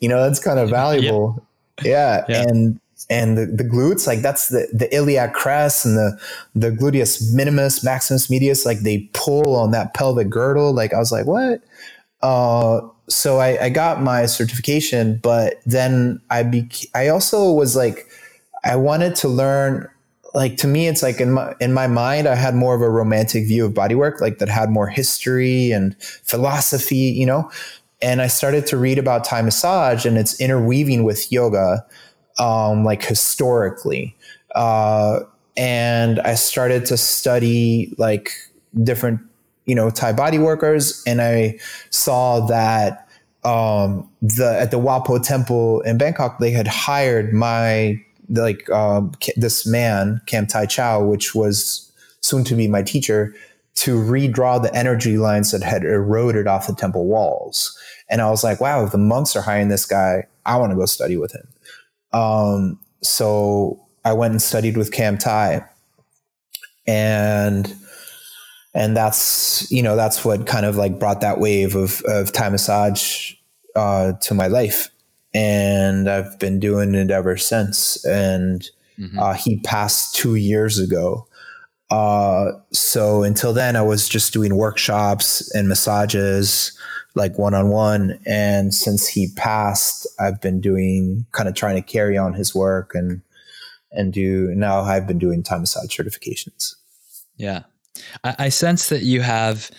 [0.00, 1.42] you know, that's kind of valuable
[1.84, 2.44] yeah, yeah.
[2.48, 6.20] and and the, the glutes like that's the the iliac crest and the
[6.54, 10.72] the gluteus minimus maximus medius like they pull on that pelvic girdle.
[10.72, 11.62] Like i was like what?
[12.22, 18.06] Uh so i i got my certification but then i be i also was like
[18.64, 19.88] i wanted to learn
[20.34, 22.90] like to me it's like in my in my mind i had more of a
[22.90, 27.50] romantic view of bodywork like that had more history and philosophy you know?
[28.00, 31.84] And I started to read about Thai massage and its interweaving with yoga,
[32.38, 34.16] um, like historically.
[34.54, 35.20] Uh,
[35.56, 38.30] and I started to study like
[38.82, 39.20] different,
[39.66, 41.58] you know, Thai body workers, and I
[41.90, 43.08] saw that
[43.44, 49.12] um, the at the Wat Po Temple in Bangkok, they had hired my like um,
[49.36, 53.34] this man Kam Thye Chow, which was soon to be my teacher,
[53.76, 57.78] to redraw the energy lines that had eroded off the temple walls.
[58.10, 60.76] And I was like, wow, if the monks are hiring this guy, I want to
[60.76, 61.46] go study with him.
[62.12, 65.64] Um, so I went and studied with Kam Thye.
[66.86, 67.74] And
[68.74, 72.48] and that's you know that's what kind of like brought that wave of of Thai
[72.48, 73.34] massage
[73.76, 74.88] uh, to my life,
[75.34, 78.02] and I've been doing it ever since.
[78.06, 78.62] And
[78.98, 79.18] mm-hmm.
[79.18, 81.26] uh, he passed two years ago,
[81.90, 86.72] Uh, so until then, I was just doing workshops and massages,
[87.18, 88.18] like one on one.
[88.24, 92.94] And since he passed, I've been doing kind of trying to carry on his work
[92.94, 93.22] and
[93.90, 94.80] and do now.
[94.80, 96.74] I've been doing Thai massage certifications.
[97.36, 97.64] Yeah,
[98.24, 99.70] I, I sense that you have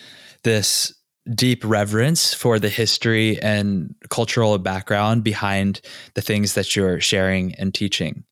[0.43, 0.93] this
[1.34, 5.82] deep reverence for the history and cultural background behind
[6.15, 8.23] the things that you're sharing and teaching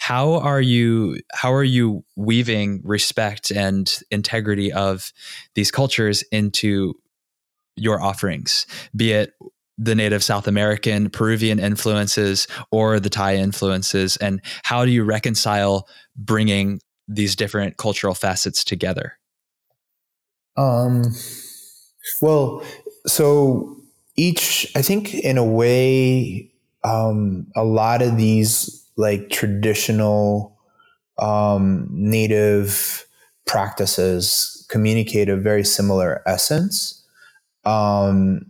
[0.00, 5.12] how are you how are you weaving respect and integrity of
[5.54, 6.94] these cultures into
[7.76, 9.32] your offerings be it
[9.78, 15.88] the native south american peruvian influences or the thai influences and how do you reconcile
[16.16, 19.18] bringing these different cultural facets together
[20.56, 21.02] um
[22.20, 22.62] well
[23.06, 23.76] so
[24.16, 26.50] each i think in a way
[26.84, 30.58] um a lot of these like traditional
[31.20, 33.06] um, native
[33.46, 36.99] practices communicate a very similar essence.
[37.64, 38.46] Um,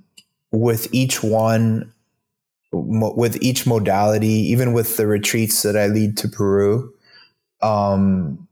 [0.53, 1.93] with each one,
[2.73, 6.93] mo- with each modality, even with the retreats that I lead to Peru,
[7.63, 8.47] um,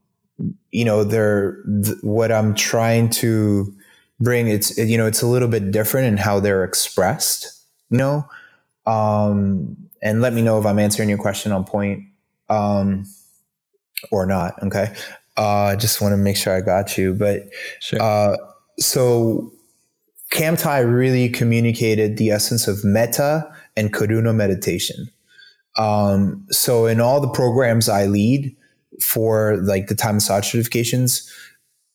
[0.71, 3.73] you know, they're th- what I'm trying to
[4.19, 4.47] bring.
[4.47, 7.55] It's you know, it's a little bit different in how they're expressed.
[7.89, 8.29] You know,
[8.85, 12.05] um, and let me know if I'm answering your question on point
[12.49, 13.05] um,
[14.11, 14.61] or not.
[14.63, 14.93] Okay.
[15.37, 15.41] I
[15.71, 17.13] uh, just want to make sure I got you.
[17.13, 18.01] But sure.
[18.01, 18.37] uh,
[18.77, 19.51] so
[20.31, 25.09] Kam Thye really communicated the essence of metta and karuna meditation.
[25.77, 28.55] Um, so in all the programs I lead
[29.01, 31.29] for like the Thai massage certifications,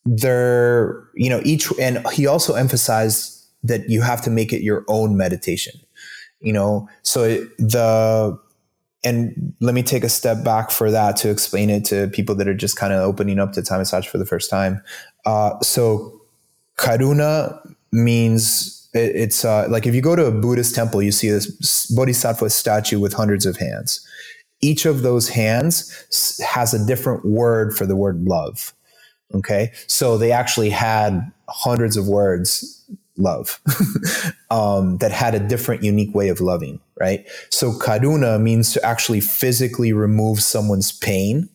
[0.04, 4.84] there, you know, each, and he also emphasized that you have to make it your
[4.88, 5.80] own meditation
[6.44, 8.38] you know so the
[9.02, 12.48] and let me take a step back for that to explain it to people that
[12.48, 14.82] are just kind of opening up to Thai massage for the first time
[15.26, 16.20] uh, so
[16.76, 21.30] karuna means it, it's uh, like if you go to a buddhist temple you see
[21.30, 24.06] this bodhisattva statue with hundreds of hands
[24.60, 28.72] each of those hands has a different word for the word love
[29.34, 32.84] okay so they actually had hundreds of words
[33.16, 33.60] love
[34.50, 37.26] um, that had a different, unique way of loving, right?
[37.50, 41.48] So karuna means to actually physically remove someone's pain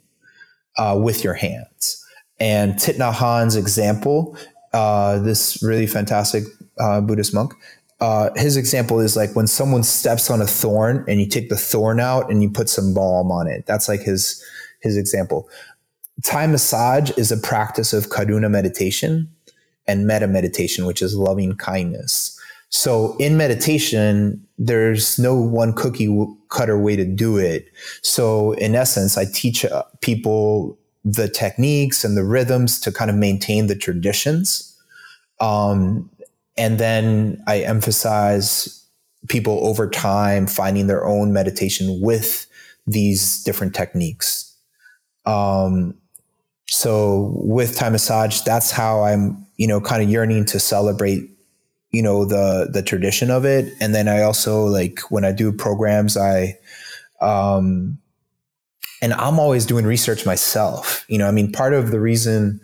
[0.77, 2.05] uh, with your hands.
[2.39, 4.37] And Thich example,
[4.73, 6.43] uh, this really fantastic
[6.79, 7.53] uh, Buddhist monk,
[7.99, 11.57] uh, his example is like when someone steps on a thorn and you take the
[11.57, 13.65] thorn out and you put some balm on it.
[13.65, 14.43] That's like his
[14.81, 15.49] his example.
[16.23, 19.29] Thai massage is a practice of karuna meditation
[19.87, 22.39] and metta meditation, which is loving kindness.
[22.69, 26.15] So in meditation, there's no one cookie
[26.49, 27.65] cutter way to do it.
[28.03, 33.15] So in essence, I teach uh, people the techniques and the rhythms to kind of
[33.15, 34.77] maintain the traditions.
[35.39, 36.09] Um,
[36.57, 38.85] and then I emphasize
[39.27, 42.45] people over time finding their own meditation with
[42.85, 44.55] these different techniques.
[45.25, 45.95] Um,
[46.67, 51.29] so with Thai massage, that's how I'm, you know, kind of yearning to celebrate,
[51.91, 53.73] you know, the the tradition of it.
[53.79, 56.57] And then I also like when I do programs, I
[57.21, 57.97] um
[59.01, 61.05] and I'm always doing research myself.
[61.07, 62.59] You know, I mean, part of the reason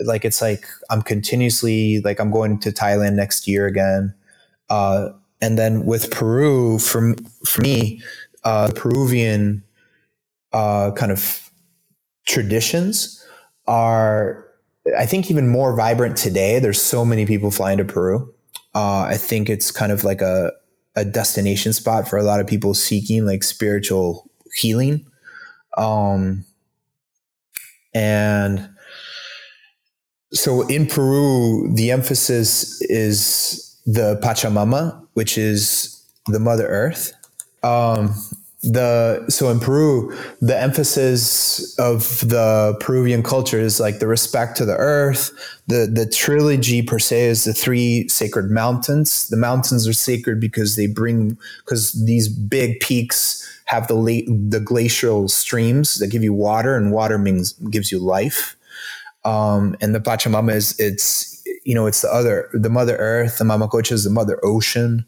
[0.00, 4.14] like it's like I'm continuously like I'm going to Thailand next year again.
[4.70, 5.10] Uh
[5.42, 8.00] and then with Peru, for, for me,
[8.44, 9.64] uh, the Peruvian
[10.52, 11.50] uh, kind of
[12.26, 13.22] traditions
[13.66, 14.46] are,
[14.96, 16.60] I think, even more vibrant today.
[16.60, 18.32] There's so many people flying to Peru.
[18.72, 20.52] Uh, I think it's kind of like a,
[20.94, 25.04] a destination spot for a lot of people seeking like spiritual healing.
[25.76, 26.44] Um,
[27.94, 28.68] and
[30.32, 37.12] so in Peru, the emphasis is the Pachamama, which is the Mother Earth.
[37.62, 38.14] Um,
[38.62, 44.64] the so in Peru, the emphasis of the Peruvian culture is like the respect to
[44.64, 45.32] the earth.
[45.66, 49.28] The the trilogy per se is the three sacred mountains.
[49.28, 54.60] The mountains are sacred because they bring because these big peaks have the late, the
[54.60, 58.56] glacial streams that give you water, and water means gives you life.
[59.24, 63.38] Um, and the Pachamama is it's you know it's the other the Mother Earth.
[63.38, 65.04] The Mamacocha is the Mother Ocean.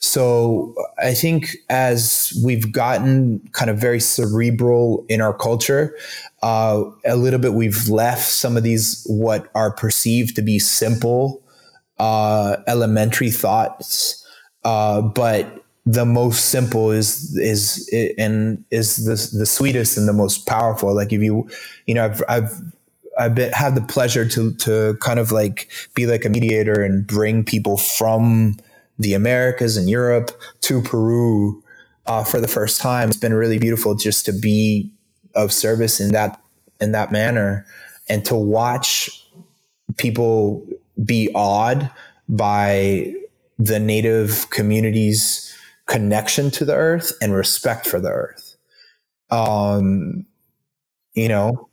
[0.00, 5.96] So I think as we've gotten kind of very cerebral in our culture,
[6.42, 11.42] uh, a little bit we've left some of these what are perceived to be simple,
[11.98, 14.24] uh, elementary thoughts,
[14.64, 17.88] uh, but the most simple is is
[18.18, 20.94] and is the the sweetest and the most powerful.
[20.94, 21.48] Like if you,
[21.86, 22.62] you know, I've I've
[23.18, 27.06] I've been had the pleasure to to kind of like be like a mediator and
[27.06, 28.58] bring people from
[28.98, 30.30] the Americas and Europe
[30.62, 31.62] to Peru
[32.06, 33.08] uh, for the first time.
[33.08, 34.90] It's been really beautiful just to be
[35.34, 36.40] of service in that
[36.80, 37.66] in that manner
[38.08, 39.10] and to watch
[39.96, 40.66] people
[41.04, 41.90] be awed
[42.28, 43.14] by
[43.58, 48.56] the native community's connection to the earth and respect for the earth.
[49.30, 50.26] Um,
[51.14, 51.68] you know,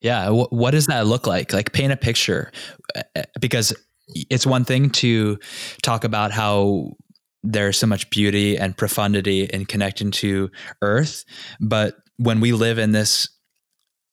[0.00, 0.30] yeah.
[0.30, 1.52] what does that look like?
[1.52, 2.52] Like, paint a picture,
[2.94, 3.74] uh, because
[4.30, 5.38] it's one thing to
[5.82, 6.92] talk about how
[7.42, 10.50] there's so much beauty and profundity in connecting to
[10.82, 11.24] Earth,
[11.60, 13.28] but when we live in this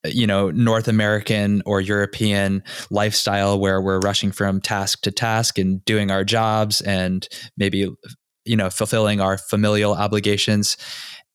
[0.07, 5.83] you know north american or european lifestyle where we're rushing from task to task and
[5.85, 7.27] doing our jobs and
[7.57, 7.89] maybe
[8.45, 10.77] you know fulfilling our familial obligations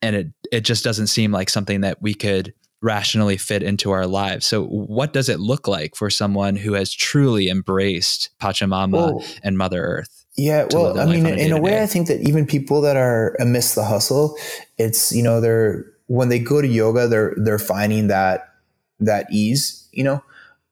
[0.02, 4.06] and it it just doesn't seem like something that we could rationally fit into our
[4.06, 9.58] lives so what does it look like for someone who has truly embraced pachamama and
[9.58, 12.96] mother earth yeah well i mean in a way i think that even people that
[12.96, 14.34] are amidst the hustle
[14.78, 18.50] it's you know they're when they go to yoga they're they're finding that
[19.00, 20.22] that ease, you know?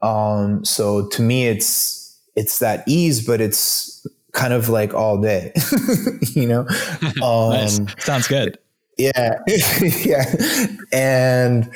[0.00, 5.52] Um, so to me, it's, it's that ease, but it's kind of like all day,
[6.32, 6.66] you know?
[7.22, 7.80] Um, nice.
[7.98, 8.59] Sounds good.
[8.99, 9.38] Yeah.
[10.05, 10.24] yeah.
[10.92, 11.70] And,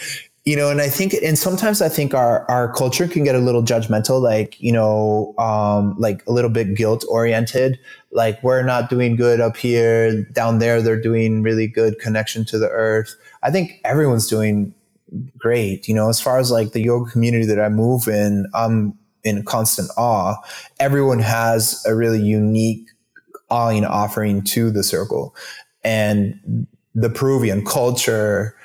[0.44, 3.38] you know, and I think, and sometimes I think our, our culture can get a
[3.38, 7.78] little judgmental, like, you know, um, like a little bit guilt oriented.
[8.10, 12.58] Like we're not doing good up here, down there, they're doing really good connection to
[12.58, 13.14] the earth.
[13.44, 14.74] I think everyone's doing
[15.38, 15.86] great.
[15.88, 19.44] You know, as far as like the yoga community that I move in, I'm in
[19.44, 20.34] constant awe.
[20.80, 22.88] Everyone has a really unique
[23.48, 25.36] awing offering to the circle.
[25.84, 28.56] And the Peruvian culture,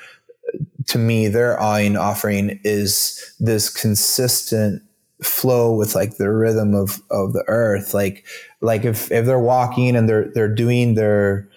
[0.86, 4.82] to me, their awing offering is this consistent
[5.22, 7.94] flow with like the rhythm of, of the earth.
[7.94, 8.24] Like,
[8.60, 11.48] like if, if they're walking and they're, they're doing their,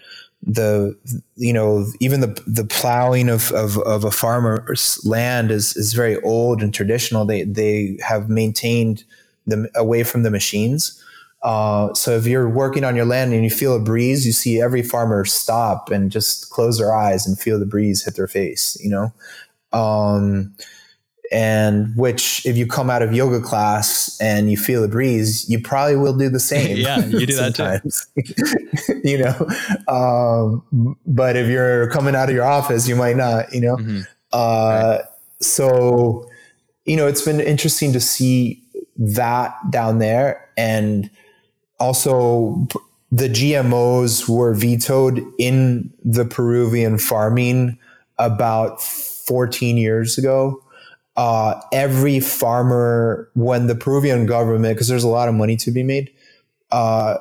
[0.44, 0.98] the
[1.36, 6.20] you know even the the plowing of, of, of a farmer's land is is very
[6.24, 7.26] old and traditional.
[7.26, 9.04] They they have maintained
[9.46, 11.01] them away from the machines.
[11.44, 14.62] Uh, so if you're working on your land and you feel a breeze, you see
[14.62, 18.78] every farmer stop and just close their eyes and feel the breeze hit their face.
[18.80, 19.14] You know,
[19.74, 20.54] um,
[21.32, 25.60] and which if you come out of yoga class and you feel a breeze you
[25.60, 29.48] probably will do the same yeah you do that too you know
[29.88, 34.02] um, but if you're coming out of your office you might not you know mm-hmm.
[34.34, 35.02] uh, right.
[35.40, 36.30] so
[36.86, 38.62] you know it's been interesting to see
[38.98, 41.10] that down there and
[41.82, 42.68] also
[43.12, 47.78] the gmos were vetoed in the peruvian farming
[48.18, 50.62] about 14 years ago
[51.18, 55.84] uh, every farmer, when the Peruvian government, because there's a lot of money to be
[55.84, 56.12] made
[56.72, 57.18] uh,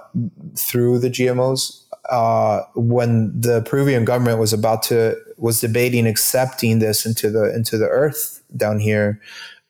[0.56, 7.06] through the GMOs, uh, when the Peruvian government was about to was debating accepting this
[7.06, 9.20] into the into the earth down here,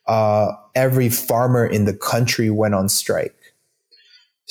[0.07, 3.35] uh, every farmer in the country went on strike.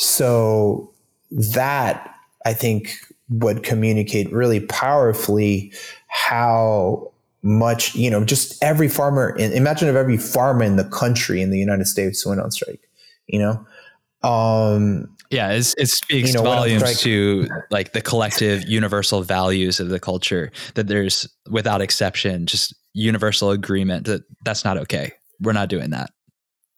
[0.00, 0.90] So
[1.30, 2.14] that
[2.46, 2.96] I think
[3.28, 5.74] would communicate really powerfully
[6.08, 11.50] how much, you know, just every farmer, imagine if every farmer in the country in
[11.50, 12.88] the United States went on strike,
[13.26, 13.66] you know?
[14.26, 20.00] Um, yeah, it speaks you know, volumes to like the collective universal values of the
[20.00, 25.12] culture that there's without exception, just universal agreement that that's not okay.
[25.40, 26.10] We're not doing that.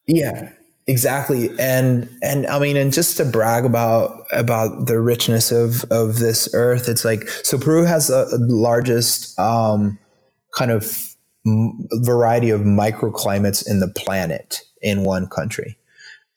[0.07, 0.51] Yeah,
[0.87, 1.49] exactly.
[1.59, 6.49] And, and I mean, and just to brag about, about the richness of, of this
[6.53, 9.97] earth, it's like, so Peru has the largest, um,
[10.55, 11.09] kind of
[11.45, 15.77] variety of microclimates in the planet in one country.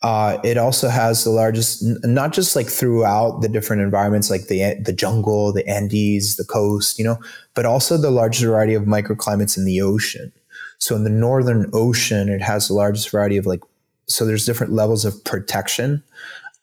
[0.02, 4.74] Uh, it also has the largest, not just like throughout the different environments, like the
[4.84, 7.18] the jungle, the Andes, the coast, you know,
[7.54, 10.32] but also the largest variety of microclimates in the ocean.
[10.78, 13.62] So in the northern ocean, it has the largest variety of like,
[14.08, 16.02] so there's different levels of protection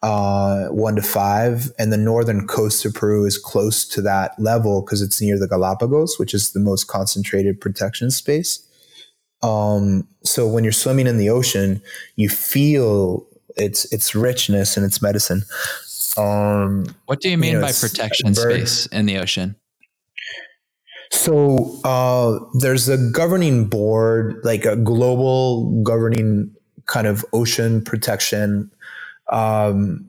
[0.04, 4.82] uh, one to five, and the northern coast of Peru is close to that level
[4.82, 8.68] because it's near the Galapagos, which is the most concentrated protection space.
[9.42, 11.82] Um, so when you're swimming in the ocean,
[12.18, 13.26] you feel
[13.56, 15.44] its its richness and its medicine.
[16.18, 19.56] Um, what do you mean you know, by protection space in the ocean?
[21.14, 26.54] So uh, there's a governing board, like a global governing
[26.86, 28.72] kind of ocean protection
[29.32, 30.08] um,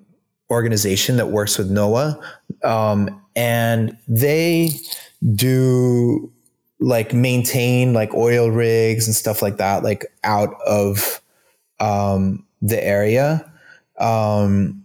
[0.50, 2.20] organization that works with NOAA,
[2.64, 4.70] um, and they
[5.34, 6.30] do
[6.80, 11.20] like maintain like oil rigs and stuff like that, like out of
[11.80, 13.50] um, the area.
[13.98, 14.84] Um,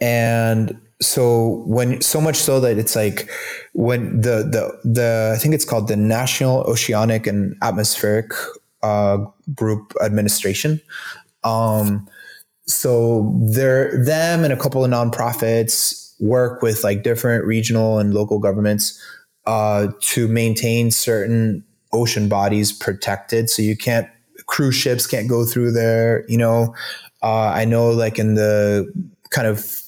[0.00, 3.30] and so when so much so that it's like
[3.74, 8.32] when the the the I think it's called the National Oceanic and Atmospheric
[8.82, 9.18] uh,
[9.54, 10.80] Group Administration.
[11.44, 12.08] Um,
[12.66, 18.38] so they're them and a couple of nonprofits work with like different regional and local
[18.38, 19.00] governments
[19.46, 23.48] uh, to maintain certain ocean bodies protected.
[23.48, 24.08] So you can't
[24.46, 26.24] cruise ships can't go through there.
[26.28, 26.74] You know,
[27.22, 28.92] uh, I know like in the
[29.30, 29.82] kind of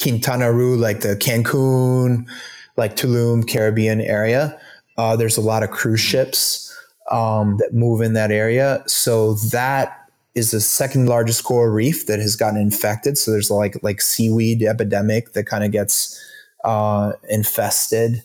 [0.00, 2.28] Quintana Roo, like the Cancun,
[2.76, 4.58] like Tulum, Caribbean area,
[4.96, 6.67] uh, there's a lot of cruise ships
[7.10, 8.82] um, that move in that area.
[8.86, 13.18] So that is the second largest coral reef that has gotten infected.
[13.18, 16.20] So there's like like seaweed epidemic that kind of gets
[16.64, 18.22] uh, infested.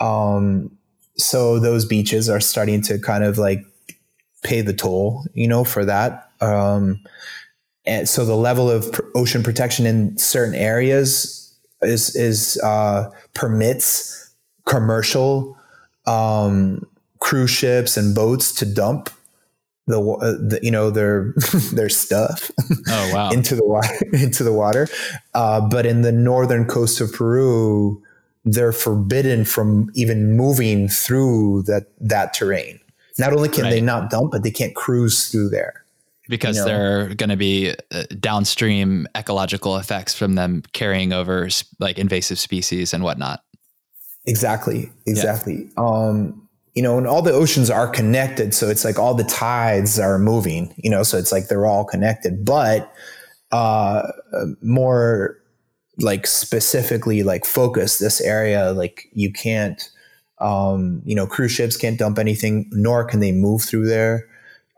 [0.00, 0.76] Um,
[1.16, 3.64] so those beaches are starting to kind of like
[4.42, 6.30] pay the toll, you know, for that.
[6.40, 7.00] Um,
[7.86, 15.56] and so the level of ocean protection in certain areas is is uh, permits commercial
[16.06, 16.86] um,
[17.24, 19.08] cruise ships and boats to dump
[19.86, 21.32] the, uh, the you know their
[21.72, 22.50] their stuff
[22.88, 23.30] oh, wow.
[23.32, 24.88] into the water into the water
[25.32, 28.00] uh, but in the northern coast of Peru
[28.44, 32.78] they're forbidden from even moving through that that terrain
[33.18, 33.70] not only can right.
[33.70, 35.82] they not dump but they can't cruise through there
[36.28, 36.68] because you know?
[36.68, 41.48] there are going to be uh, downstream ecological effects from them carrying over
[41.80, 43.42] like invasive species and whatnot.
[44.26, 44.90] Exactly.
[45.06, 45.68] Exactly.
[45.76, 45.84] Yeah.
[45.84, 46.43] Um,
[46.74, 48.54] you know, and all the oceans are connected.
[48.54, 51.84] So it's like all the tides are moving, you know, so it's like they're all
[51.84, 52.92] connected, but,
[53.52, 54.02] uh,
[54.60, 55.38] more
[55.98, 59.88] like specifically like focus this area, like you can't,
[60.40, 64.28] um, you know, cruise ships can't dump anything, nor can they move through there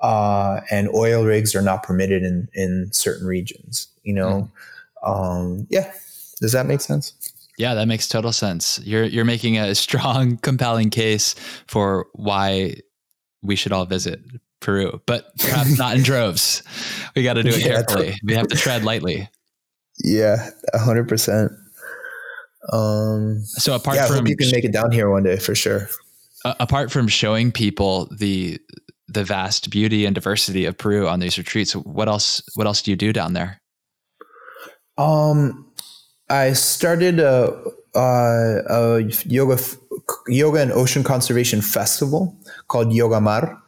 [0.00, 3.88] uh, and oil rigs are not permitted in in certain regions.
[4.02, 4.50] You know,
[5.04, 5.08] mm.
[5.10, 5.92] um, yeah.
[6.40, 7.14] Does that make sense?
[7.58, 8.78] Yeah, that makes total sense.
[8.84, 11.34] You're you're making a strong, compelling case
[11.66, 12.76] for why
[13.42, 14.20] we should all visit
[14.60, 16.62] Peru, but perhaps not in droves.
[17.14, 18.14] We got to do it yeah, carefully.
[18.24, 19.28] We have to tread lightly.
[20.04, 21.52] Yeah, hundred percent.
[22.72, 25.88] Um, so apart yeah, from you can make it down here one day for sure.
[26.44, 28.58] Uh, apart from showing people the
[29.08, 31.74] the vast beauty and diversity of Peru on these retreats.
[31.74, 32.42] What else?
[32.54, 33.60] What else do you do down there?
[34.98, 35.65] Um,
[36.28, 37.54] I started a,
[37.94, 39.58] a, a yoga
[40.26, 42.36] yoga and ocean conservation festival
[42.68, 43.62] called Yoga Mar.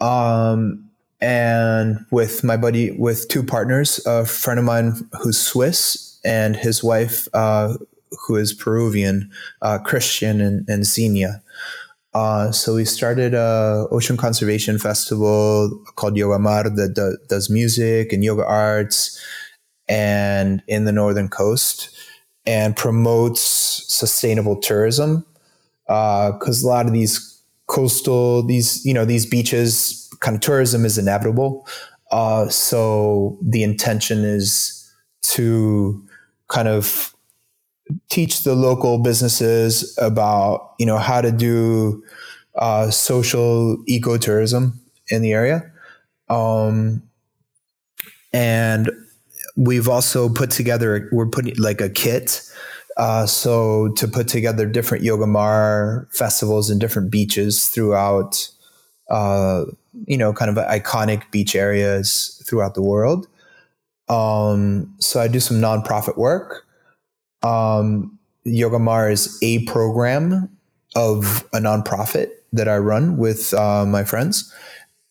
[0.00, 0.90] Um,
[1.20, 6.84] and with my buddy, with two partners, a friend of mine who's Swiss and his
[6.84, 7.74] wife, uh,
[8.26, 9.30] who is Peruvian,
[9.62, 11.42] uh, Christian and, and Xenia.
[12.12, 18.12] Uh, so we started a ocean conservation festival called Yoga Mar that do, does music
[18.12, 19.20] and yoga arts
[19.88, 21.90] and in the northern coast
[22.44, 25.24] and promotes sustainable tourism.
[25.86, 30.84] Because uh, a lot of these coastal these you know these beaches kind of tourism
[30.84, 31.66] is inevitable.
[32.10, 34.72] Uh, so the intention is
[35.22, 36.04] to
[36.48, 37.14] kind of
[38.08, 42.02] teach the local businesses about you know how to do
[42.56, 44.72] uh, social ecotourism
[45.08, 45.70] in the area.
[46.28, 47.02] Um,
[48.32, 48.90] and
[49.56, 52.42] we've also put together we're putting like a kit
[52.96, 58.48] uh, so to put together different yoga mar festivals in different beaches throughout
[59.10, 59.64] uh,
[60.06, 63.26] you know kind of iconic beach areas throughout the world
[64.08, 66.66] um, so i do some nonprofit work
[67.42, 70.48] um, Yoga Mar is a program
[70.94, 74.52] of a nonprofit that I run with uh, my friends.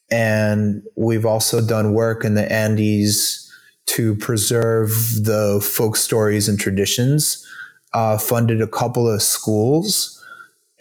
[0.10, 3.45] And we've also done work in the Andes
[3.88, 4.90] to preserve
[5.24, 7.46] the folk stories and traditions.
[7.94, 10.16] Uh, funded a couple of schools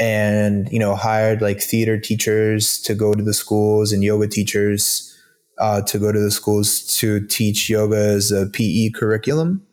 [0.00, 5.16] and you know hired like theater teachers to go to the schools and yoga teachers
[5.59, 9.64] uh, to go to the schools to teach yoga as a PE curriculum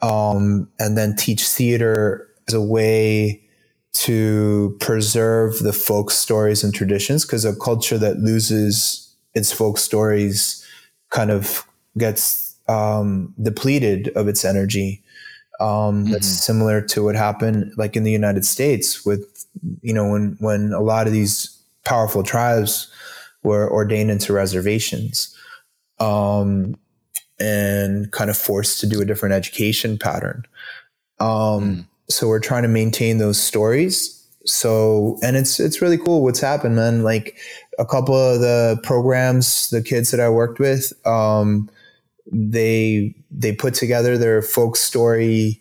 [0.00, 3.42] um, and then teach theater as a way
[3.92, 10.66] to preserve the folk stories and traditions because a culture that loses its folk stories
[11.10, 11.66] kind of
[11.98, 15.02] gets um, depleted of its energy.
[15.58, 16.12] Um, mm-hmm.
[16.12, 19.46] That's similar to what happened, like in the United States, with
[19.82, 22.88] you know when when a lot of these powerful tribes
[23.42, 25.36] were ordained into reservations.
[25.98, 26.76] Um,
[27.42, 30.44] and kind of forced to do a different education pattern.
[31.20, 31.86] Um, mm.
[32.08, 36.76] So we're trying to maintain those stories So, and it's it's really cool what's happened,
[36.76, 37.02] man.
[37.02, 37.38] Like
[37.78, 41.68] a couple of the programs, the kids that I worked with, um,
[42.30, 45.60] they they put together their folk story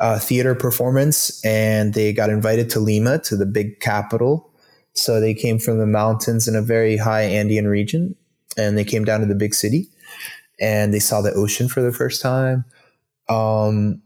[0.00, 4.50] uh, theater performance, and they got invited to Lima, to the big capital.
[4.92, 8.16] So they came from the mountains in a very high Andean region,
[8.56, 9.88] and they came down to the big city,
[10.60, 12.64] and they saw the ocean for the first time.
[13.28, 14.02] Um,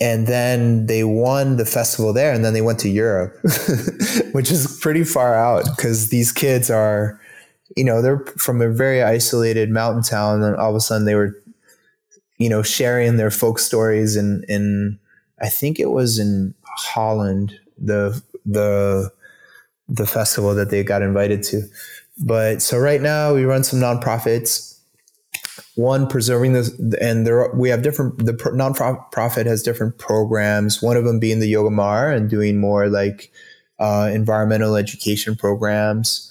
[0.00, 3.36] and then they won the festival there and then they went to europe
[4.32, 7.20] which is pretty far out because these kids are
[7.76, 11.14] you know they're from a very isolated mountain town and all of a sudden they
[11.14, 11.40] were
[12.38, 14.98] you know sharing their folk stories in in
[15.40, 19.10] i think it was in holland the the
[19.90, 21.62] the festival that they got invited to.
[22.18, 24.78] But so right now we run some nonprofits.
[25.74, 30.96] One preserving the and there are, we have different the nonprofit has different programs one
[30.96, 33.30] of them being the yoga mar and doing more like
[33.78, 36.29] uh, environmental education programs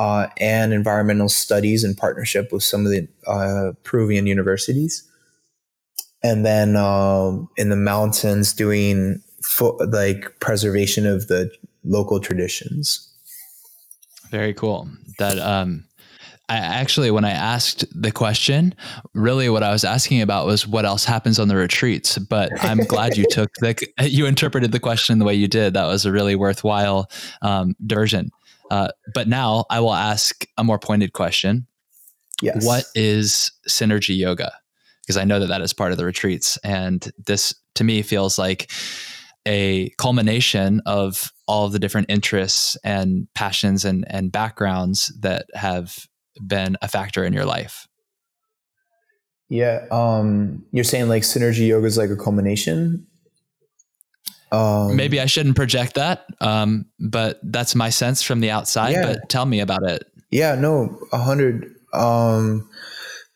[0.00, 5.06] uh, and environmental studies in partnership with some of the uh, peruvian universities
[6.22, 11.50] and then um, in the mountains doing fo- like preservation of the
[11.84, 13.12] local traditions
[14.30, 14.88] very cool
[15.18, 15.84] that um
[16.50, 18.74] I actually, when I asked the question,
[19.14, 22.18] really what I was asking about was what else happens on the retreats.
[22.18, 25.74] But I'm glad you took the, you interpreted the question the way you did.
[25.74, 27.08] That was a really worthwhile
[27.40, 28.32] um, diversion.
[28.70, 31.66] Uh, but now I will ask a more pointed question.
[32.40, 32.64] Yes.
[32.64, 34.52] What is synergy yoga?
[35.02, 36.56] Because I know that that is part of the retreats.
[36.58, 38.70] And this to me feels like
[39.46, 46.06] a culmination of all of the different interests and passions and, and backgrounds that have
[46.46, 47.86] been a factor in your life?
[49.48, 53.06] Yeah, um, you're saying like synergy yoga is like a culmination.
[54.52, 58.92] Um, Maybe I shouldn't project that, um, but that's my sense from the outside.
[58.92, 59.06] Yeah.
[59.06, 60.10] But tell me about it.
[60.30, 61.74] Yeah, no, a hundred.
[61.92, 62.68] Um,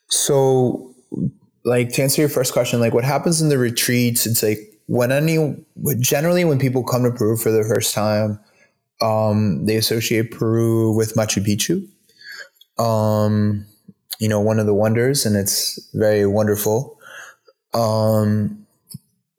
[0.08, 0.94] so,
[1.64, 4.26] like to answer your first question, like what happens in the retreats?
[4.26, 5.64] It's like when any
[5.98, 8.40] generally when people come to Peru for the first time,
[9.00, 11.88] um, they associate Peru with Machu Picchu
[12.78, 13.66] um,
[14.18, 16.98] you know, one of the wonders, and it's very wonderful.
[17.72, 18.63] Um,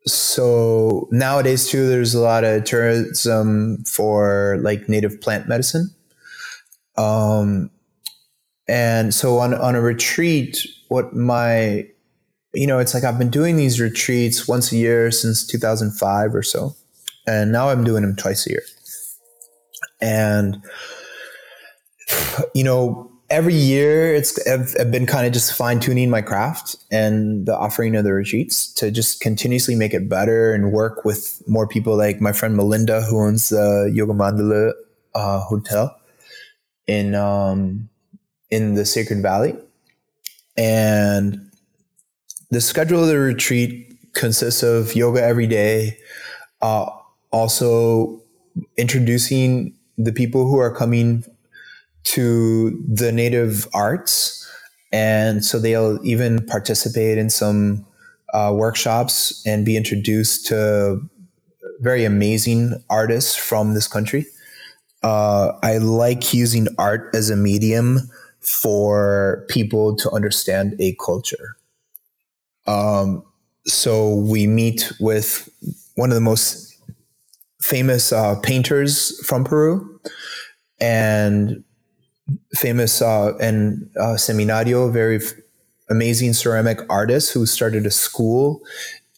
[0.06, 5.90] so nowadays too, there's a lot of tourism for like native plant medicine.
[6.96, 7.70] Um,
[8.68, 11.86] and so on on a retreat, what my
[12.54, 16.42] you know, it's like I've been doing these retreats once a year since 2005 or
[16.42, 16.74] so,
[17.26, 18.62] and now I'm doing them twice a year.
[20.00, 20.62] And
[22.54, 26.76] you know, every year it's I've, I've been kind of just fine tuning my craft
[26.90, 31.42] and the offering of the retreats to just continuously make it better and work with
[31.48, 34.72] more people like my friend Melinda who owns the Yoga Mandala
[35.14, 35.98] uh, hotel
[36.86, 37.88] in um,
[38.50, 39.56] in the Sacred Valley.
[40.56, 41.50] And
[42.50, 45.98] the schedule of the retreat consists of yoga every day
[46.62, 46.88] uh,
[47.30, 48.22] also
[48.78, 51.24] introducing the people who are coming
[52.06, 54.48] to the native arts.
[54.92, 57.84] And so they'll even participate in some
[58.32, 61.00] uh, workshops and be introduced to
[61.80, 64.26] very amazing artists from this country.
[65.02, 71.56] Uh, I like using art as a medium for people to understand a culture.
[72.66, 73.24] Um,
[73.66, 75.48] so we meet with
[75.96, 76.78] one of the most
[77.60, 80.00] famous uh, painters from Peru,
[80.80, 81.64] and
[82.54, 85.32] famous uh, and uh, Seminario, very f-
[85.88, 88.62] amazing ceramic artist who started a school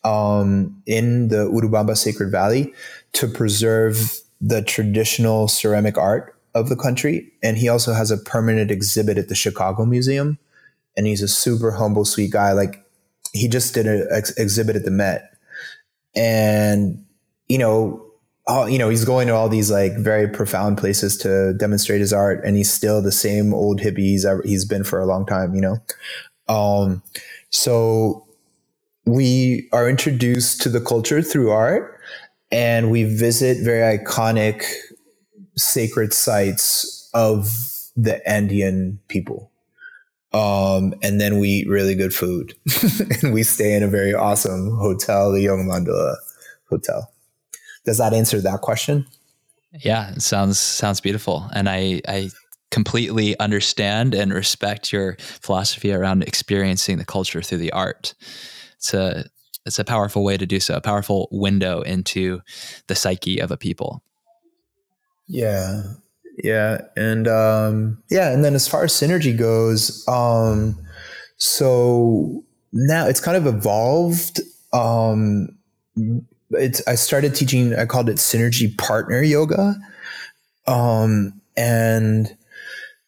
[0.04, 2.72] um, in the Urubamba Sacred Valley
[3.14, 7.32] to preserve the traditional ceramic art of the country.
[7.42, 10.38] And he also has a permanent exhibit at the Chicago Museum.
[10.96, 12.52] And he's a super humble, sweet guy.
[12.52, 12.84] Like
[13.32, 15.34] he just did an ex- exhibit at the Met.
[16.14, 17.04] And,
[17.48, 18.04] you know,
[18.48, 22.12] all, you know, he's going to all these like very profound places to demonstrate his
[22.12, 25.26] art, and he's still the same old hippie he's ever he's been for a long
[25.26, 25.54] time.
[25.54, 25.78] You know,
[26.48, 27.02] um,
[27.50, 28.26] so
[29.04, 32.00] we are introduced to the culture through art,
[32.50, 34.64] and we visit very iconic
[35.56, 37.46] sacred sites of
[37.96, 39.50] the Andean people.
[40.32, 42.54] Um, and then we eat really good food,
[43.22, 46.16] and we stay in a very awesome hotel, the Yoga Mandala
[46.70, 47.10] Hotel.
[47.88, 49.06] Does that answer that question?
[49.82, 52.28] Yeah, it sounds sounds beautiful, and I I
[52.70, 58.12] completely understand and respect your philosophy around experiencing the culture through the art.
[58.76, 59.24] It's a
[59.64, 62.42] it's a powerful way to do so, a powerful window into
[62.88, 64.02] the psyche of a people.
[65.28, 65.84] Yeah.
[66.44, 66.82] Yeah.
[66.94, 68.34] And um, yeah.
[68.34, 70.78] And then as far as synergy goes, um,
[71.38, 74.42] so now it's kind of evolved.
[74.74, 75.56] Um,
[76.50, 79.76] it's, I started teaching, I called it synergy partner yoga.
[80.66, 82.36] Um, and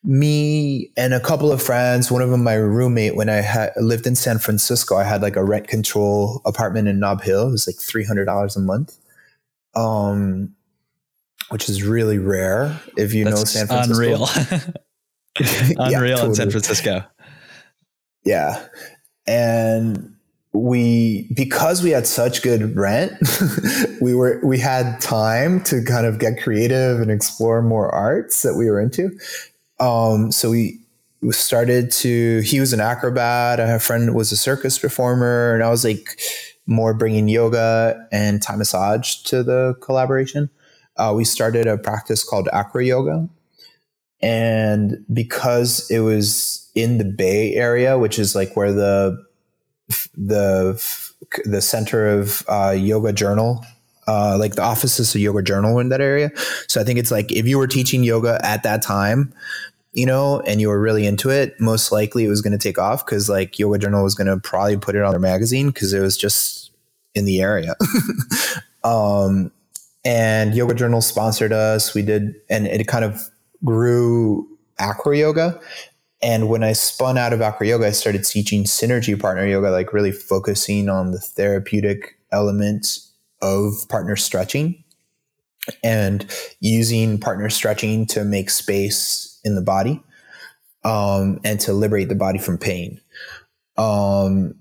[0.03, 4.07] me and a couple of friends, one of them my roommate, when I had lived
[4.07, 7.49] in San Francisco, I had like a rent control apartment in Nob Hill.
[7.49, 8.97] It was like $300 a month.
[9.75, 10.55] Um,
[11.51, 13.95] which is really rare if you That's know San Francisco.
[13.95, 14.29] Unreal.
[15.85, 16.29] unreal yeah, totally.
[16.29, 17.05] in San Francisco.
[18.25, 18.67] Yeah.
[19.27, 20.17] And
[20.53, 23.13] we because we had such good rent,
[24.01, 28.55] we were we had time to kind of get creative and explore more arts that
[28.55, 29.17] we were into.
[29.79, 30.81] Um, so we
[31.31, 35.85] started to he was an acrobat, a friend was a circus performer, and I was
[35.85, 36.21] like
[36.67, 40.51] more bringing yoga and Thai massage to the collaboration.
[40.97, 43.29] Uh, we started a practice called acro yoga,
[44.21, 49.30] and because it was in the Bay Area, which is like where the
[50.17, 50.81] the
[51.45, 53.65] the center of uh, Yoga Journal,
[54.07, 56.31] uh, like the offices of Yoga Journal in that area.
[56.67, 59.33] So I think it's like if you were teaching yoga at that time,
[59.93, 62.79] you know, and you were really into it, most likely it was going to take
[62.79, 65.93] off because like Yoga Journal was going to probably put it on their magazine because
[65.93, 66.71] it was just
[67.15, 67.75] in the area.
[68.85, 69.51] um,
[70.05, 71.95] and Yoga Journal sponsored us.
[71.95, 73.21] We did, and it kind of
[73.65, 75.61] grew acro yoga
[76.23, 79.93] and when I spun out of acro yoga, I started teaching synergy partner yoga, like
[79.93, 82.99] really focusing on the therapeutic element
[83.41, 84.83] of partner stretching
[85.83, 86.27] and
[86.61, 90.03] using partner stretching to make space in the body
[90.85, 93.01] um, and to liberate the body from pain.
[93.79, 94.55] Um,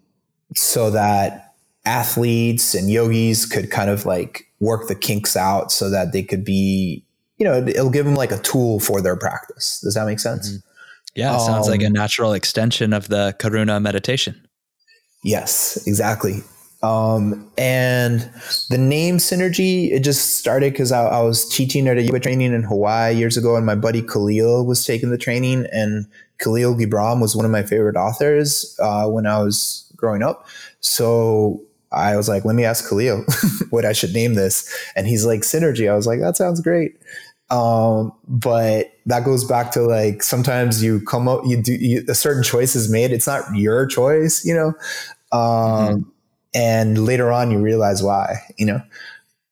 [0.55, 1.55] so that
[1.86, 6.45] athletes and yogis could kind of like work the kinks out so that they could
[6.45, 7.03] be,
[7.38, 9.82] you know, it'll give them like a tool for their practice.
[9.82, 10.51] Does that make sense?
[10.51, 10.68] Mm-hmm.
[11.20, 14.47] Yeah, um, sounds like a um, natural extension of the Karuna meditation.
[15.24, 16.43] Yes, exactly.
[16.82, 18.22] Um, and
[18.70, 22.53] the name Synergy, it just started because I, I, was teaching at a yoga training
[22.53, 26.05] in Hawaii years ago, and my buddy Khalil was taking the training, and
[26.39, 30.47] Khalil Gibran was one of my favorite authors uh, when I was growing up.
[30.80, 31.61] So
[31.91, 33.26] I was like, let me ask Khalil
[33.72, 34.74] what I should name this.
[34.95, 35.91] And he's like, Synergy.
[35.91, 36.95] I was like, that sounds great.
[37.49, 42.16] Um, but that goes back to like sometimes you come up, you do you, a
[42.16, 43.12] certain choice is made.
[43.12, 44.68] It's not your choice, you know.
[45.32, 46.10] Um, mm-hmm.
[46.53, 48.38] And later on, you realize why.
[48.57, 48.82] You know.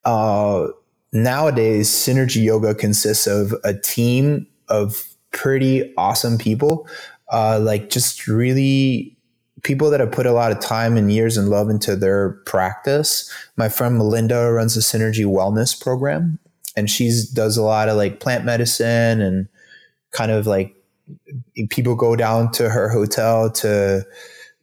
[0.06, 0.68] Uh,
[1.12, 6.88] nowadays, synergy yoga consists of a team of pretty awesome people,
[7.32, 9.18] uh, like just really
[9.64, 13.32] people that have put a lot of time and years and love into their practice.
[13.58, 16.40] My friend Melinda runs a synergy wellness program
[16.78, 19.50] and she's does a lot of like plant medicine and
[20.12, 20.74] kind of like
[21.70, 24.06] people go down to her hotel to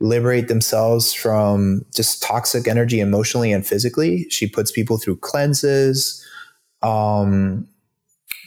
[0.00, 4.26] liberate themselves from just toxic energy emotionally and physically.
[4.30, 6.24] She puts people through cleanses.
[6.82, 7.68] Um,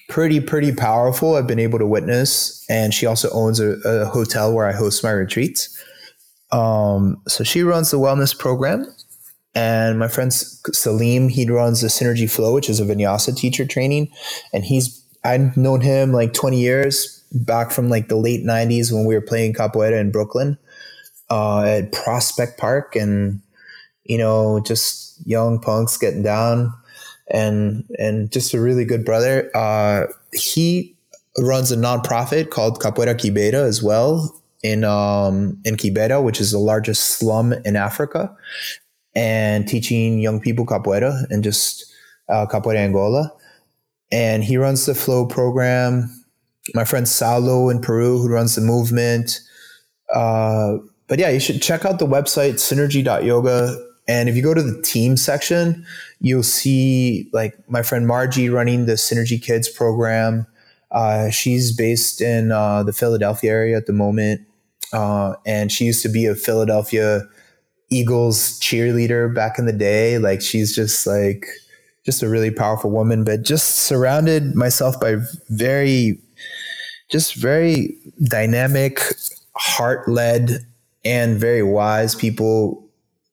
[0.09, 1.35] pretty, pretty powerful.
[1.35, 2.65] I've been able to witness.
[2.69, 5.83] And she also owns a, a hotel where I host my retreats.
[6.51, 8.85] Um, so she runs the wellness program.
[9.57, 14.11] And my friend Salim, he runs the Synergy Flow, which is a vinyasa teacher training.
[14.53, 19.05] And he's, I've known him like 20 years back from like the late 90s when
[19.05, 20.59] we were playing capoeira in Brooklyn
[21.31, 22.95] uh, at Prospect Park.
[22.95, 23.41] And,
[24.03, 26.71] you know, just young punks getting down
[27.31, 29.49] and, and just a really good brother.
[29.57, 30.95] Uh, he
[31.39, 36.59] runs a nonprofit called Capoeira Kibera as well in um, in Kibera, which is the
[36.59, 38.35] largest slum in Africa
[39.17, 41.91] and teaching young people capoeira and just
[42.29, 43.33] uh, capoeira Angola.
[44.11, 46.23] And he runs the flow program.
[46.75, 49.39] My friend Salo in Peru, who runs the movement.
[50.13, 53.83] Uh, but yeah, you should check out the website synergy.yoga.
[54.07, 55.83] And if you go to the team section,
[56.21, 60.45] you'll see like my friend Margie running the Synergy Kids program.
[60.91, 64.41] Uh, she's based in uh, the Philadelphia area at the moment.
[64.93, 67.27] Uh, and she used to be a Philadelphia
[67.89, 70.17] Eagles cheerleader back in the day.
[70.17, 71.45] Like she's just like
[72.05, 75.17] just a really powerful woman, but just surrounded myself by
[75.49, 76.19] very
[77.09, 79.01] just very dynamic,
[79.55, 80.65] heart led
[81.05, 82.83] and very wise people.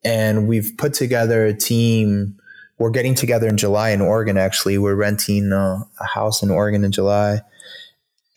[0.05, 2.39] And we've put together a team.
[2.79, 4.79] We're getting together in July in Oregon, actually.
[4.79, 7.41] We're renting uh, a house in Oregon in July.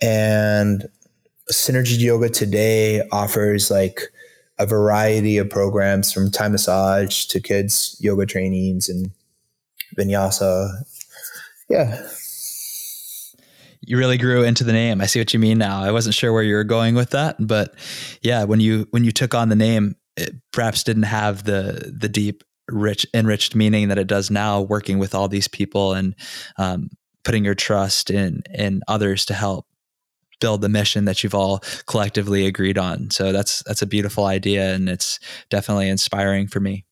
[0.02, 0.88] And
[1.52, 4.02] Synergy Yoga today offers like
[4.60, 9.12] a variety of programs from Thai massage to kids yoga trainings and
[9.98, 10.70] vinyasa.
[11.70, 12.08] Yeah.
[13.82, 15.02] you really grew into the name.
[15.02, 15.82] I see what you mean now.
[15.84, 17.76] I wasn't sure where you were going with that, but
[18.22, 22.10] yeah, when you when you took on the name, it perhaps didn't have the the
[22.10, 24.62] deep, rich, enriched meaning that it does now.
[24.62, 26.16] Working with all these people and
[26.58, 26.90] um,
[27.24, 29.68] putting your trust in in others to help
[30.40, 33.10] build the mission that you've all collectively agreed on.
[33.10, 35.20] So that's that's a beautiful idea, and it's
[35.50, 36.86] definitely inspiring for me.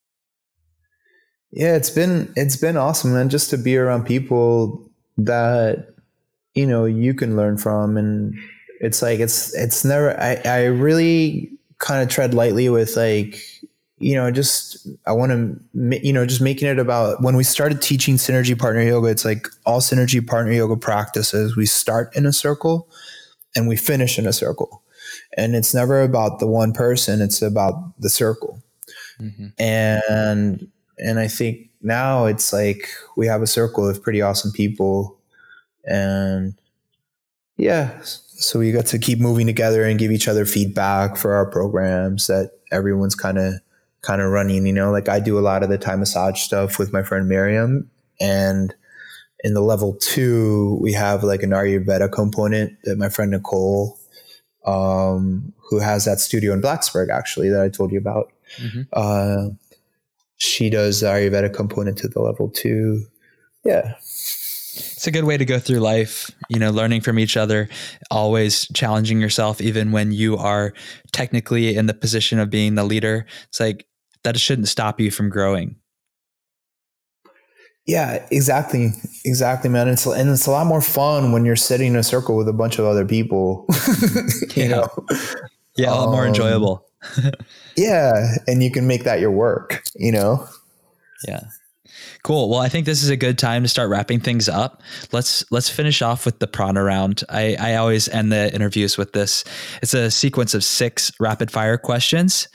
[1.51, 3.29] Yeah, it's been it's been awesome, man.
[3.29, 5.93] Just to be around people that
[6.53, 8.35] you know you can learn from, and
[8.81, 10.19] it's like it's it's never.
[10.19, 13.41] I I really kind of tread lightly with like
[13.97, 17.81] you know just i want to you know just making it about when we started
[17.81, 22.33] teaching synergy partner yoga it's like all synergy partner yoga practices we start in a
[22.33, 22.89] circle
[23.55, 24.83] and we finish in a circle.
[25.37, 28.61] And it's never about the one person it's about the circle.
[29.19, 29.47] Mm-hmm.
[29.57, 30.67] and
[30.99, 35.17] and i think now it's like we have a circle of pretty awesome people.
[35.85, 36.59] And
[37.57, 41.49] yeah so we got to keep moving together and give each other feedback for our
[41.49, 43.53] programs that everyone's kind of
[44.01, 44.91] kind of running you know?
[44.91, 47.89] Like i do a lot of the Thai massage stuff with my friend miriam
[48.19, 48.75] and
[49.45, 53.99] in the level two we have like an ayurveda component that my friend nicole
[54.65, 58.81] um, who has that studio in blacksburg actually that i told you about mm-hmm.
[58.93, 59.49] uh,
[60.37, 63.05] she does the ayurveda component to the level two
[63.63, 63.93] yeah
[64.75, 67.69] it's a good way to go through life, you know, learning from each other,
[68.11, 70.73] always challenging yourself, even when you are
[71.13, 73.25] technically in the position of being the leader.
[73.47, 73.87] It's like
[74.23, 75.77] that shouldn't stop you from growing.
[77.85, 78.91] Yeah, exactly.
[79.23, 79.87] Exactly, man.
[79.87, 82.53] It's and it's a lot more fun when you're sitting in a circle with a
[82.53, 83.65] bunch of other people.
[84.55, 84.67] you yeah.
[84.67, 84.87] know.
[85.77, 86.87] Yeah, a lot um, more enjoyable.
[87.77, 90.47] yeah, and you can make that your work, you know.
[91.27, 91.41] Yeah.
[92.25, 92.49] Cool.
[92.49, 94.81] Well, I think this is a good time to start wrapping things up.
[95.11, 97.23] Let's let's finish off with the prana round.
[97.29, 99.43] I, I always end the interviews with this.
[99.83, 102.47] It's a sequence of six rapid fire questions.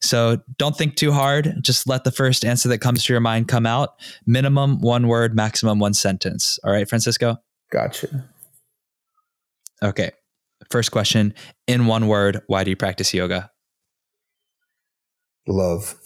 [0.00, 1.56] So don't think too hard.
[1.60, 4.00] Just let the first answer that comes to your mind come out.
[4.26, 6.60] Minimum one word, maximum one sentence.
[6.62, 7.36] All right, Francisco?
[7.72, 8.28] Gotcha.
[9.82, 10.12] Okay.
[10.70, 11.34] First question.
[11.66, 13.50] In one word, why do you practice yoga?
[15.48, 15.96] Love.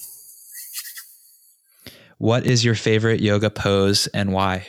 [2.20, 4.66] What is your favorite yoga pose and why?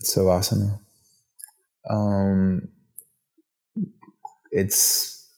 [0.00, 0.78] so awesome.
[1.90, 2.68] Um,
[4.50, 5.28] it's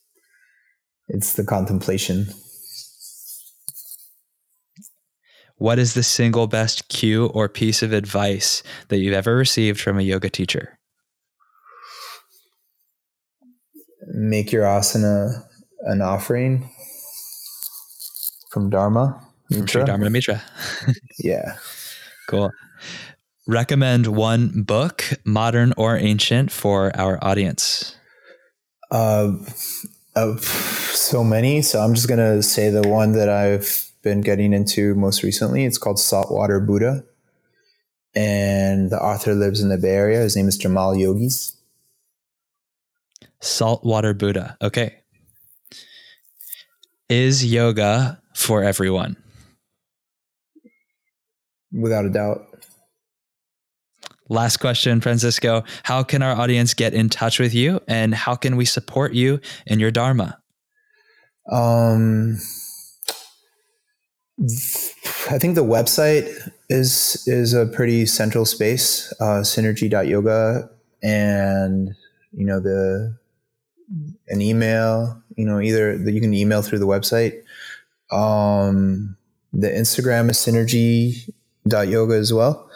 [1.09, 2.28] it's the contemplation.
[5.57, 9.99] What is the single best cue or piece of advice that you've ever received from
[9.99, 10.78] a yoga teacher?
[14.07, 15.43] Make your asana
[15.81, 16.70] an offering
[18.51, 19.80] from Dharma Mitra.
[19.80, 20.42] From Dharma Mitra.
[21.18, 21.57] yeah.
[22.28, 22.51] Cool.
[23.46, 27.96] Recommend one book, modern or ancient, for our audience.
[28.90, 29.32] Uh,
[30.14, 31.62] of so many.
[31.62, 35.64] So I'm just gonna say the one that I've been getting into most recently.
[35.64, 37.05] It's called Saltwater Buddha,
[38.14, 40.20] and the author lives in the Bay Area.
[40.20, 41.57] His name is Jaimal Yogis.
[43.40, 44.57] Saltwater Buddha.
[44.62, 44.96] Okay.
[47.09, 49.16] Is yoga for everyone?
[51.72, 52.47] Without a doubt.
[54.28, 55.64] Last question, Francisco.
[55.82, 59.41] How can our audience get in touch with you and how can we support you
[59.66, 60.38] in your Dharma?
[61.51, 62.38] Um,
[65.30, 70.70] I think the website is is a pretty central space, uh, synergy.yoga,
[71.03, 71.91] and
[72.32, 73.18] you know the
[74.28, 75.20] an email.
[75.36, 77.43] You know either that you can email through the website,
[78.11, 79.16] um,
[79.52, 82.70] the Instagram is synergy.yoga as well.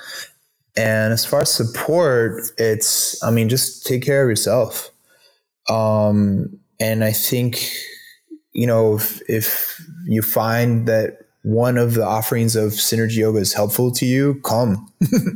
[0.76, 4.90] And as far as support, it's, I mean, just take care of yourself.
[5.68, 7.70] Um, and I think,
[8.52, 13.52] you know, if, if you find that one of the offerings of Synergy Yoga is
[13.52, 14.90] helpful to you, come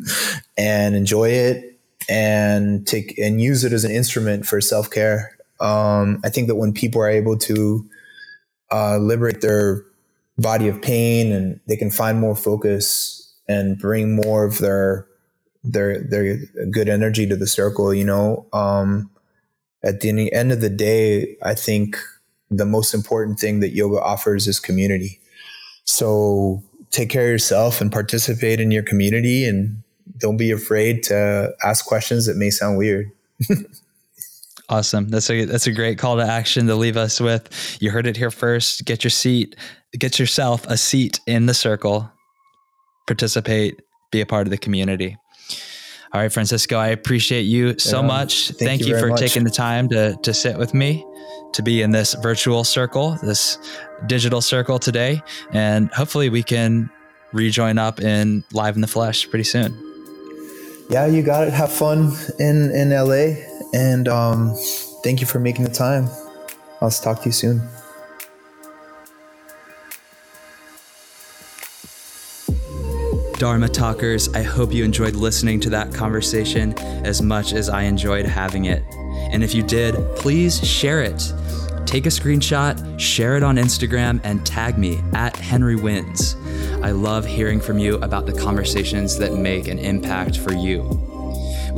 [0.57, 1.79] and enjoy it
[2.09, 5.37] and take and use it as an instrument for self care.
[5.61, 7.89] Um, I think that when people are able to
[8.73, 9.85] uh, liberate their
[10.39, 15.07] body of pain and they can find more focus and bring more of their
[15.65, 16.39] their their
[16.71, 18.47] good energy to the circle you know?
[18.53, 19.11] Um,
[19.85, 21.99] at the end of the day i think
[22.51, 25.21] the most important thing that yoga offers is community.
[25.85, 29.83] So take care of yourself and participate in your community and
[30.17, 33.11] don't be afraid to ask questions that may sound weird
[34.71, 35.09] Awesome.
[35.09, 37.79] That's a that's a great call to action to leave us with.
[37.81, 38.85] You heard it here first.
[38.85, 39.57] Get your seat
[39.97, 42.11] get yourself a seat in the circle,
[43.07, 45.17] participate, be a part of the community.
[46.13, 48.07] All right, Francisco, I appreciate you so Yeah.
[48.07, 48.49] much.
[48.49, 49.21] Thank Thank, you you, for much.
[49.21, 51.05] taking the time to, to sit with me,
[51.53, 53.59] to be in this virtual circle, this
[54.07, 55.23] digital circle today.
[55.53, 56.91] And hopefully we can
[57.33, 59.77] rejoin up in live in the flesh pretty soon.
[60.89, 61.53] Yeah, you got it.
[61.53, 63.35] Have fun in in LA,
[63.73, 64.55] and um,
[65.03, 66.09] thank you for making the time.
[66.81, 67.69] I'll talk to you soon.
[73.39, 78.27] Dharma Talkers, I hope you enjoyed listening to that conversation as much as I enjoyed
[78.27, 78.83] having it.
[79.31, 81.33] And if you did, please share it.
[81.87, 86.35] Take a screenshot, share it on Instagram, and tag me at Henry Wins.
[86.83, 91.08] I love hearing from you about the conversations that make an impact for you.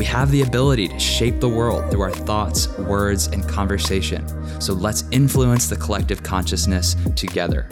[0.00, 4.26] We have the ability to shape the world through our thoughts, words, and conversation.
[4.58, 7.68] So let's influence the collective consciousness together.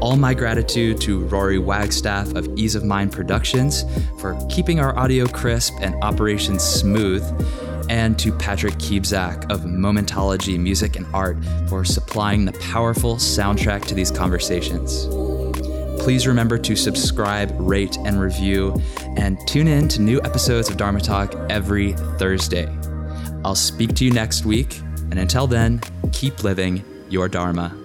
[0.00, 3.84] All my gratitude to Rory Wagstaff of Ease of Mind Productions
[4.18, 7.22] for keeping our audio crisp and operations smooth,
[7.90, 11.36] and to Patrick Kiebzak of Momentology Music and Art
[11.68, 15.08] for supplying the powerful soundtrack to these conversations.
[16.02, 18.74] Please remember to subscribe, rate, and review,
[19.16, 22.68] and tune in to new episodes of Dharma Talk every Thursday.
[23.44, 24.80] I'll speak to you next week,
[25.12, 25.80] and until then,
[26.10, 27.81] keep living your Dharma.